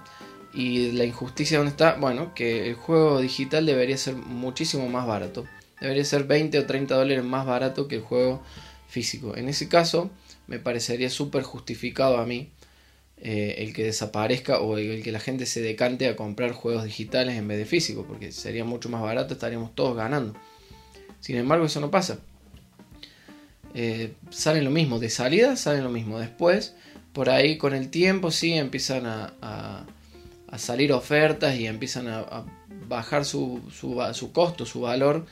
Y 0.53 0.92
la 0.92 1.05
injusticia 1.05 1.57
donde 1.57 1.71
está, 1.71 1.95
bueno, 1.95 2.35
que 2.35 2.68
el 2.68 2.75
juego 2.75 3.21
digital 3.21 3.64
debería 3.64 3.97
ser 3.97 4.14
muchísimo 4.14 4.88
más 4.88 5.07
barato. 5.07 5.47
Debería 5.81 6.05
ser 6.05 6.25
20 6.25 6.59
o 6.59 6.66
30 6.66 6.95
dólares 6.95 7.25
más 7.25 7.47
barato 7.47 7.88
que 7.88 7.97
el 7.97 8.03
juego 8.03 8.42
físico. 8.87 9.35
En 9.35 9.49
ese 9.49 9.68
caso, 9.68 10.11
me 10.47 10.59
parecería 10.59 11.09
súper 11.09 11.42
justificado 11.42 12.18
a 12.18 12.27
mí 12.27 12.51
eh, 13.22 13.54
el 13.58 13.72
que 13.72 13.85
desaparezca 13.85 14.61
o 14.61 14.76
el, 14.76 15.02
que 15.02 15.12
la 15.12 15.20
gente 15.20 15.46
se 15.46 15.61
decante 15.61 16.08
a 16.08 16.16
comprar 16.16 16.52
juegos 16.52 16.85
digitales 16.85 17.37
en 17.37 17.48
vez 17.48 17.58
de 17.58 17.66
físicos, 17.66 18.04
porque 18.06 18.32
sería 18.32 18.64
mucho 18.64 18.88
más 18.88 19.00
barato, 19.00 19.35
estaríamos 19.35 19.74
todos 19.74 19.96
ganando. 19.96 20.35
Sin 21.20 21.37
embargo, 21.37 21.66
eso 21.66 21.80
no 21.80 21.90
pasa. 21.90 22.18
Eh, 23.74 24.12
salen 24.30 24.64
lo 24.64 24.70
mismo, 24.70 24.98
de 24.98 25.08
salida 25.08 25.56
salen 25.56 25.85
lo 25.85 25.90
mismo, 25.90 26.18
después, 26.18 26.74
por 27.12 27.30
ahí 27.30 27.56
con 27.56 27.74
el 27.74 27.88
tiempo, 27.90 28.30
sí 28.30 28.54
empiezan 28.54 29.06
a, 29.06 29.87
salir 30.58 30.92
ofertas 30.92 31.56
y 31.56 31.66
empiezan 31.66 32.08
a, 32.08 32.44
bajar 32.88 33.24
su, 33.24 33.62
su 33.70 34.32
costo, 34.32 34.66
su 34.66 34.82
valor 34.82 35.24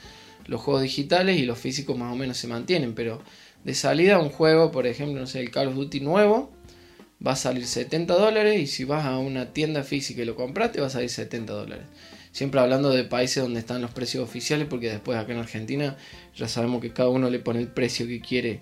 los 0.51 0.61
juegos 0.61 0.83
digitales 0.83 1.39
y 1.39 1.45
los 1.45 1.59
físicos 1.59 1.97
más 1.97 2.13
o 2.13 2.17
menos 2.17 2.37
se 2.37 2.49
mantienen, 2.49 2.95
pero 2.95 3.23
de 3.65 3.75
salida 3.75 4.19
un 4.19 4.31
juego, 4.31 4.73
por 4.73 4.87
ejemplo, 4.87 5.21
no 5.21 5.27
sé, 5.27 5.41
el 5.41 5.51
Call 5.51 5.69
of 5.69 5.75
Duty 5.75 6.01
nuevo, 6.01 6.51
va 7.25 7.33
a 7.33 7.37
salir 7.37 7.67
70 7.67 8.15
dólares 8.15 8.61
y 8.61 8.67
si 8.67 8.85
vas 8.85 9.05
a 9.05 9.19
una 9.19 9.53
tienda 9.53 9.83
física 9.83 10.23
y 10.23 10.25
lo 10.25 10.37
compraste 10.37 10.81
va 10.81 10.87
a 10.87 10.91
salir 10.91 11.11
70 11.11 11.53
dólares. 11.53 11.85
Siempre 12.33 12.61
hablando 12.61 12.91
de 12.91 13.05
países 13.05 13.43
donde 13.43 13.61
están 13.61 13.83
los 13.83 13.91
precios 13.91 14.25
oficiales 14.25 14.67
porque 14.69 14.89
después 14.89 15.19
acá 15.19 15.33
en 15.33 15.39
Argentina 15.39 15.97
ya 16.37 16.49
sabemos 16.49 16.81
que 16.81 16.93
cada 16.93 17.09
uno 17.09 17.29
le 17.29 17.41
pone 17.41 17.61
el 17.61 17.69
precio 17.69 18.07
que 18.07 18.21
quiere 18.21 18.61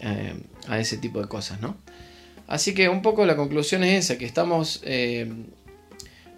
eh, 0.00 0.34
a 0.68 0.78
ese 0.78 0.96
tipo 0.96 1.20
de 1.20 1.28
cosas, 1.28 1.60
¿no? 1.60 1.76
Así 2.46 2.74
que 2.74 2.88
un 2.88 3.02
poco 3.02 3.24
la 3.24 3.36
conclusión 3.36 3.84
es 3.84 4.04
esa, 4.04 4.18
que 4.18 4.26
estamos 4.26 4.80
eh, 4.84 5.30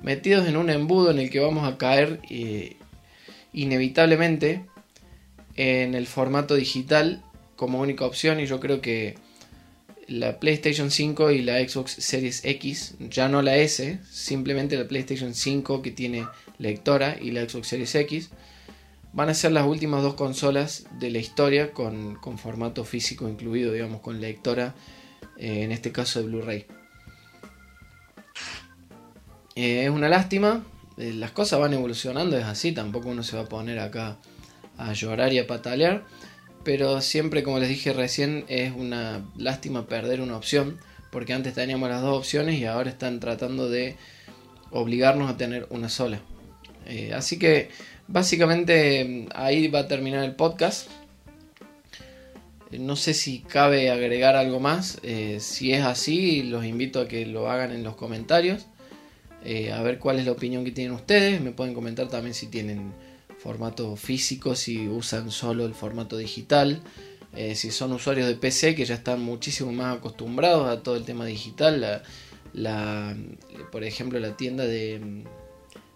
metidos 0.02 0.46
en 0.46 0.56
un 0.56 0.70
embudo 0.70 1.10
en 1.10 1.18
el 1.18 1.30
que 1.30 1.40
vamos 1.40 1.66
a 1.66 1.78
caer 1.78 2.20
eh, 2.30 2.76
inevitablemente 3.52 4.64
en 5.56 5.94
el 5.94 6.06
formato 6.06 6.54
digital 6.54 7.24
como 7.56 7.80
única 7.80 8.04
opción 8.04 8.38
y 8.38 8.46
yo 8.46 8.60
creo 8.60 8.80
que 8.80 9.16
la 10.08 10.38
PlayStation 10.38 10.90
5 10.90 11.30
y 11.32 11.42
la 11.42 11.58
Xbox 11.66 11.92
Series 11.92 12.44
X, 12.44 12.94
ya 13.00 13.28
no 13.28 13.42
la 13.42 13.56
S, 13.56 13.98
simplemente 14.10 14.76
la 14.76 14.86
PlayStation 14.86 15.34
5 15.34 15.82
que 15.82 15.90
tiene 15.90 16.26
lectora 16.58 17.16
y 17.20 17.32
la 17.32 17.48
Xbox 17.48 17.68
Series 17.68 17.94
X, 17.94 18.30
van 19.12 19.28
a 19.30 19.34
ser 19.34 19.52
las 19.52 19.66
últimas 19.66 20.02
dos 20.02 20.14
consolas 20.14 20.86
de 20.98 21.10
la 21.10 21.18
historia 21.18 21.72
con, 21.72 22.18
formato 22.38 22.84
físico 22.84 23.28
incluido, 23.28 23.72
digamos, 23.72 24.00
con 24.00 24.20
lectora, 24.20 24.74
eh, 25.38 25.62
en 25.62 25.72
este 25.72 25.90
caso 25.90 26.20
de 26.20 26.26
Blu-ray. 26.26 26.66
Eh, 29.54 29.84
es 29.84 29.90
una 29.90 30.08
lástima, 30.08 30.64
eh, 30.98 31.12
las 31.14 31.30
cosas 31.30 31.58
van 31.58 31.72
evolucionando, 31.72 32.36
es 32.36 32.44
así, 32.44 32.72
tampoco 32.72 33.08
uno 33.08 33.22
se 33.22 33.36
va 33.36 33.44
a 33.44 33.48
poner 33.48 33.78
acá 33.78 34.18
a 34.76 34.92
llorar 34.92 35.32
y 35.32 35.38
a 35.38 35.46
patalear 35.46 36.04
pero 36.66 37.00
siempre, 37.00 37.44
como 37.44 37.60
les 37.60 37.68
dije 37.68 37.92
recién, 37.92 38.44
es 38.48 38.72
una 38.72 39.24
lástima 39.36 39.86
perder 39.86 40.20
una 40.20 40.36
opción, 40.36 40.80
porque 41.12 41.32
antes 41.32 41.54
teníamos 41.54 41.88
las 41.88 42.02
dos 42.02 42.18
opciones 42.18 42.58
y 42.58 42.64
ahora 42.64 42.90
están 42.90 43.20
tratando 43.20 43.70
de 43.70 43.94
obligarnos 44.72 45.30
a 45.30 45.36
tener 45.36 45.68
una 45.70 45.88
sola. 45.88 46.18
Eh, 46.84 47.12
así 47.14 47.38
que 47.38 47.68
básicamente 48.08 49.28
ahí 49.32 49.68
va 49.68 49.78
a 49.78 49.86
terminar 49.86 50.24
el 50.24 50.34
podcast. 50.34 50.88
Eh, 52.72 52.80
no 52.80 52.96
sé 52.96 53.14
si 53.14 53.42
cabe 53.42 53.92
agregar 53.92 54.34
algo 54.34 54.58
más. 54.58 54.98
Eh, 55.04 55.38
si 55.38 55.72
es 55.72 55.84
así, 55.84 56.42
los 56.42 56.64
invito 56.64 57.00
a 57.00 57.06
que 57.06 57.26
lo 57.26 57.48
hagan 57.48 57.70
en 57.70 57.84
los 57.84 57.94
comentarios. 57.94 58.66
a 59.72 59.82
ver 59.82 60.00
cuál 60.00 60.18
es 60.18 60.26
la 60.26 60.32
opinión 60.32 60.64
que 60.64 60.72
tienen 60.72 60.94
ustedes. 60.94 61.40
Me 61.40 61.52
pueden 61.52 61.74
comentar 61.74 62.08
también 62.08 62.34
si 62.34 62.48
tienen 62.48 62.90
formato 63.46 63.94
físico, 63.94 64.56
si 64.56 64.88
usan 64.88 65.30
solo 65.30 65.66
el 65.66 65.74
formato 65.74 66.16
digital, 66.16 66.82
eh, 67.32 67.54
si 67.54 67.70
son 67.70 67.92
usuarios 67.92 68.26
de 68.26 68.34
PC 68.34 68.74
que 68.74 68.84
ya 68.84 68.96
están 68.96 69.22
muchísimo 69.22 69.70
más 69.70 69.98
acostumbrados 69.98 70.68
a 70.68 70.82
todo 70.82 70.96
el 70.96 71.04
tema 71.04 71.26
digital, 71.26 72.02
la, 72.52 73.16
por 73.70 73.84
ejemplo 73.84 74.18
la 74.18 74.36
tienda 74.36 74.64
de, 74.64 75.24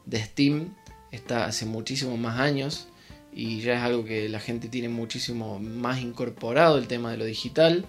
de 0.06 0.24
Steam 0.24 0.76
está 1.10 1.46
hace 1.46 1.66
muchísimos 1.66 2.18
más 2.20 2.38
años 2.38 2.86
y 3.32 3.60
ya 3.62 3.74
es 3.74 3.82
algo 3.82 4.04
que 4.04 4.28
la 4.28 4.38
gente 4.38 4.68
tiene 4.68 4.88
muchísimo 4.88 5.58
más 5.58 6.00
incorporado 6.00 6.78
el 6.78 6.86
tema 6.86 7.10
de 7.10 7.16
lo 7.16 7.24
digital. 7.24 7.84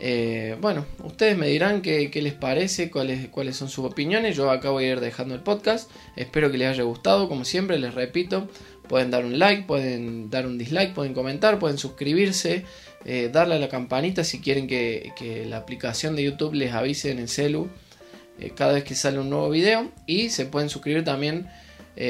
Eh, 0.00 0.56
bueno, 0.60 0.86
ustedes 1.02 1.36
me 1.36 1.48
dirán 1.48 1.82
qué, 1.82 2.10
les 2.14 2.34
parece, 2.34 2.90
cuáles, 2.90 3.28
cuáles 3.28 3.56
son 3.56 3.68
sus 3.68 3.84
opiniones. 3.84 4.36
Yo 4.36 4.50
acá 4.50 4.70
voy 4.70 4.84
a 4.84 4.92
ir 4.92 5.00
dejando 5.00 5.34
el 5.34 5.40
podcast. 5.40 5.90
Espero 6.16 6.50
que 6.50 6.58
les 6.58 6.68
haya 6.68 6.84
gustado. 6.84 7.28
Como 7.28 7.44
siempre, 7.44 7.78
les 7.78 7.94
repito, 7.94 8.48
pueden 8.88 9.10
dar 9.10 9.24
un 9.24 9.38
like, 9.38 9.64
pueden 9.64 10.30
dar 10.30 10.46
un 10.46 10.56
dislike, 10.56 10.94
pueden 10.94 11.14
comentar, 11.14 11.58
pueden 11.58 11.78
suscribirse, 11.78 12.64
eh, 13.04 13.28
darle 13.32 13.56
a 13.56 13.58
la 13.58 13.68
campanita 13.68 14.22
si 14.22 14.40
quieren 14.40 14.66
que, 14.68 15.44
la 15.48 15.56
aplicación 15.56 16.14
de 16.14 16.22
YouTube 16.24 16.54
les 16.54 16.72
avise 16.72 17.10
en 17.10 17.18
el 17.18 17.28
celu 17.28 17.68
eh, 18.38 18.52
cada 18.54 18.74
vez 18.74 18.84
que 18.84 18.94
sale 18.94 19.18
un 19.18 19.30
nuevo 19.30 19.50
video. 19.50 19.90
Y 20.06 20.30
se 20.30 20.46
pueden 20.46 20.68
suscribir 20.68 21.04
también, 21.04 21.48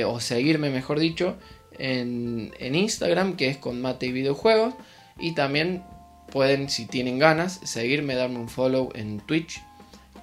o 0.05 0.21
seguirme 0.21 0.69
mejor 0.69 1.01
dicho, 1.01 1.39
en, 1.79 2.53
en 2.59 2.75
Instagram, 2.75 3.37
que 3.37 3.49
es 3.49 3.57
con 3.57 3.81
Mate 3.81 4.07
y 4.07 4.13
Videojuegos. 4.13 4.75
Y 5.19 5.33
también 5.33 5.83
pueden, 6.31 6.69
si 6.69 6.87
tienen 6.87 7.19
ganas, 7.19 7.61
seguirme, 7.65 8.15
darme 8.15 8.39
un 8.39 8.49
follow 8.49 8.91
en 8.95 9.21
Twitch, 9.21 9.63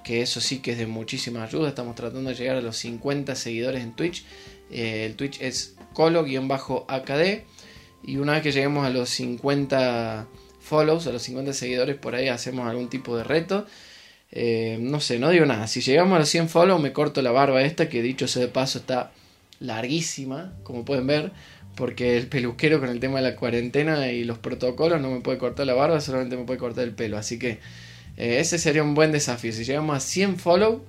que 0.04 0.22
eso 0.22 0.40
sí 0.40 0.58
que 0.58 0.72
es 0.72 0.78
de 0.78 0.86
muchísima 0.86 1.42
ayuda. 1.42 1.68
Estamos 1.68 1.94
tratando 1.96 2.30
de 2.30 2.36
llegar 2.36 2.56
a 2.56 2.60
los 2.60 2.76
50 2.76 3.34
seguidores 3.34 3.82
en 3.82 3.92
Twitch. 3.92 4.24
Eh, 4.70 5.04
el 5.06 5.16
Twitch 5.16 5.40
es 5.40 5.74
colo-akd. 5.92 7.42
Y 8.04 8.16
una 8.18 8.34
vez 8.34 8.42
que 8.42 8.52
lleguemos 8.52 8.86
a 8.86 8.90
los 8.90 9.10
50 9.10 10.28
follows, 10.60 11.06
a 11.06 11.12
los 11.12 11.22
50 11.22 11.52
seguidores, 11.52 11.96
por 11.96 12.14
ahí 12.14 12.28
hacemos 12.28 12.68
algún 12.68 12.88
tipo 12.88 13.16
de 13.16 13.24
reto. 13.24 13.66
Eh, 14.30 14.78
no 14.80 15.00
sé, 15.00 15.18
no 15.18 15.30
digo 15.30 15.44
nada. 15.44 15.66
Si 15.66 15.80
llegamos 15.80 16.14
a 16.16 16.20
los 16.20 16.28
100 16.28 16.48
follows, 16.48 16.80
me 16.80 16.92
corto 16.92 17.20
la 17.22 17.32
barba 17.32 17.62
esta, 17.62 17.88
que 17.88 18.02
dicho 18.02 18.28
sea 18.28 18.42
de 18.42 18.48
paso 18.48 18.78
está 18.78 19.12
larguísima, 19.58 20.52
como 20.62 20.84
pueden 20.84 21.06
ver 21.06 21.32
porque 21.76 22.16
el 22.16 22.26
peluquero 22.26 22.80
con 22.80 22.88
el 22.88 22.98
tema 23.00 23.18
de 23.18 23.30
la 23.30 23.36
cuarentena 23.36 24.10
y 24.10 24.24
los 24.24 24.38
protocolos 24.38 25.00
no 25.00 25.10
me 25.10 25.20
puede 25.20 25.38
cortar 25.38 25.66
la 25.66 25.74
barba, 25.74 26.00
solamente 26.00 26.36
me 26.36 26.44
puede 26.44 26.58
cortar 26.58 26.84
el 26.84 26.92
pelo. 26.92 27.18
Así 27.18 27.38
que 27.38 27.58
eh, 28.16 28.40
ese 28.40 28.58
sería 28.58 28.82
un 28.82 28.94
buen 28.94 29.12
desafío. 29.12 29.52
Si 29.52 29.64
llegamos 29.64 29.96
a 29.96 30.00
100 30.00 30.38
follow, 30.38 30.82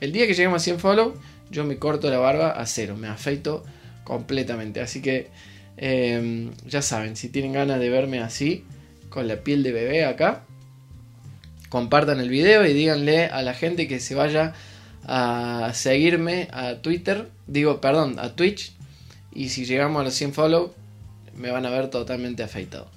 el 0.00 0.12
día 0.12 0.26
que 0.26 0.34
lleguemos 0.34 0.60
a 0.60 0.64
100 0.64 0.80
follow, 0.80 1.14
yo 1.50 1.64
me 1.64 1.78
corto 1.78 2.10
la 2.10 2.18
barba 2.18 2.50
a 2.50 2.66
cero, 2.66 2.96
me 2.96 3.06
afeito 3.06 3.64
completamente. 4.02 4.80
Así 4.80 5.00
que 5.00 5.28
em, 5.76 6.50
ya 6.66 6.82
saben, 6.82 7.14
si 7.14 7.28
tienen 7.28 7.52
ganas 7.52 7.78
de 7.78 7.88
verme 7.88 8.18
así, 8.18 8.64
con 9.10 9.28
la 9.28 9.36
piel 9.36 9.62
de 9.62 9.70
bebé 9.70 10.04
acá, 10.04 10.42
compartan 11.68 12.18
el 12.18 12.30
video 12.30 12.66
y 12.66 12.72
díganle 12.72 13.26
a 13.26 13.42
la 13.42 13.54
gente 13.54 13.86
que 13.86 14.00
se 14.00 14.16
vaya 14.16 14.54
a 15.04 15.70
seguirme 15.74 16.48
a 16.52 16.76
Twitter, 16.76 17.28
digo, 17.46 17.80
perdón, 17.80 18.18
a 18.18 18.34
Twitch 18.34 18.72
y 19.34 19.48
si 19.48 19.64
llegamos 19.64 20.00
a 20.00 20.04
los 20.04 20.14
100 20.14 20.34
follow, 20.34 20.72
me 21.36 21.50
van 21.50 21.66
a 21.66 21.70
ver 21.70 21.88
totalmente 21.88 22.42
afeitado. 22.42 22.88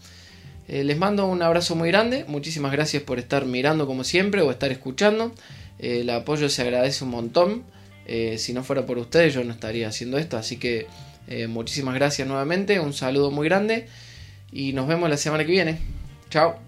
Eh, 0.68 0.84
les 0.84 0.98
mando 0.98 1.28
un 1.28 1.42
abrazo 1.42 1.76
muy 1.76 1.90
grande. 1.90 2.26
Muchísimas 2.28 2.72
gracias 2.72 3.04
por 3.04 3.20
estar 3.20 3.46
mirando 3.46 3.86
como 3.86 4.04
siempre 4.04 4.42
o 4.42 4.52
estar 4.52 4.72
escuchando. 4.72 5.32
Eh, 5.80 6.02
el 6.02 6.10
apoyo 6.10 6.50
se 6.50 6.62
agradece 6.62 7.04
un 7.04 7.12
montón. 7.12 7.64
Eh, 8.08 8.38
si 8.38 8.54
no 8.54 8.64
fuera 8.64 8.86
por 8.86 8.98
ustedes 8.98 9.34
yo 9.34 9.44
no 9.44 9.54
estaría 9.54 9.88
haciendo 9.88 10.18
esto. 10.18 10.38
Así 10.38 10.58
que 10.58 10.88
muchísimas 11.48 11.96
gracias 11.96 12.28
nuevamente. 12.28 12.80
Un 12.80 12.94
saludo 12.94 13.32
muy 13.32 13.48
grande. 13.48 13.88
Y 14.52 14.74
nos 14.74 14.88
vemos 14.88 15.10
la 15.10 15.18
semana 15.18 15.46
que 15.46 15.52
viene. 15.52 15.80
Chao. 16.30 16.65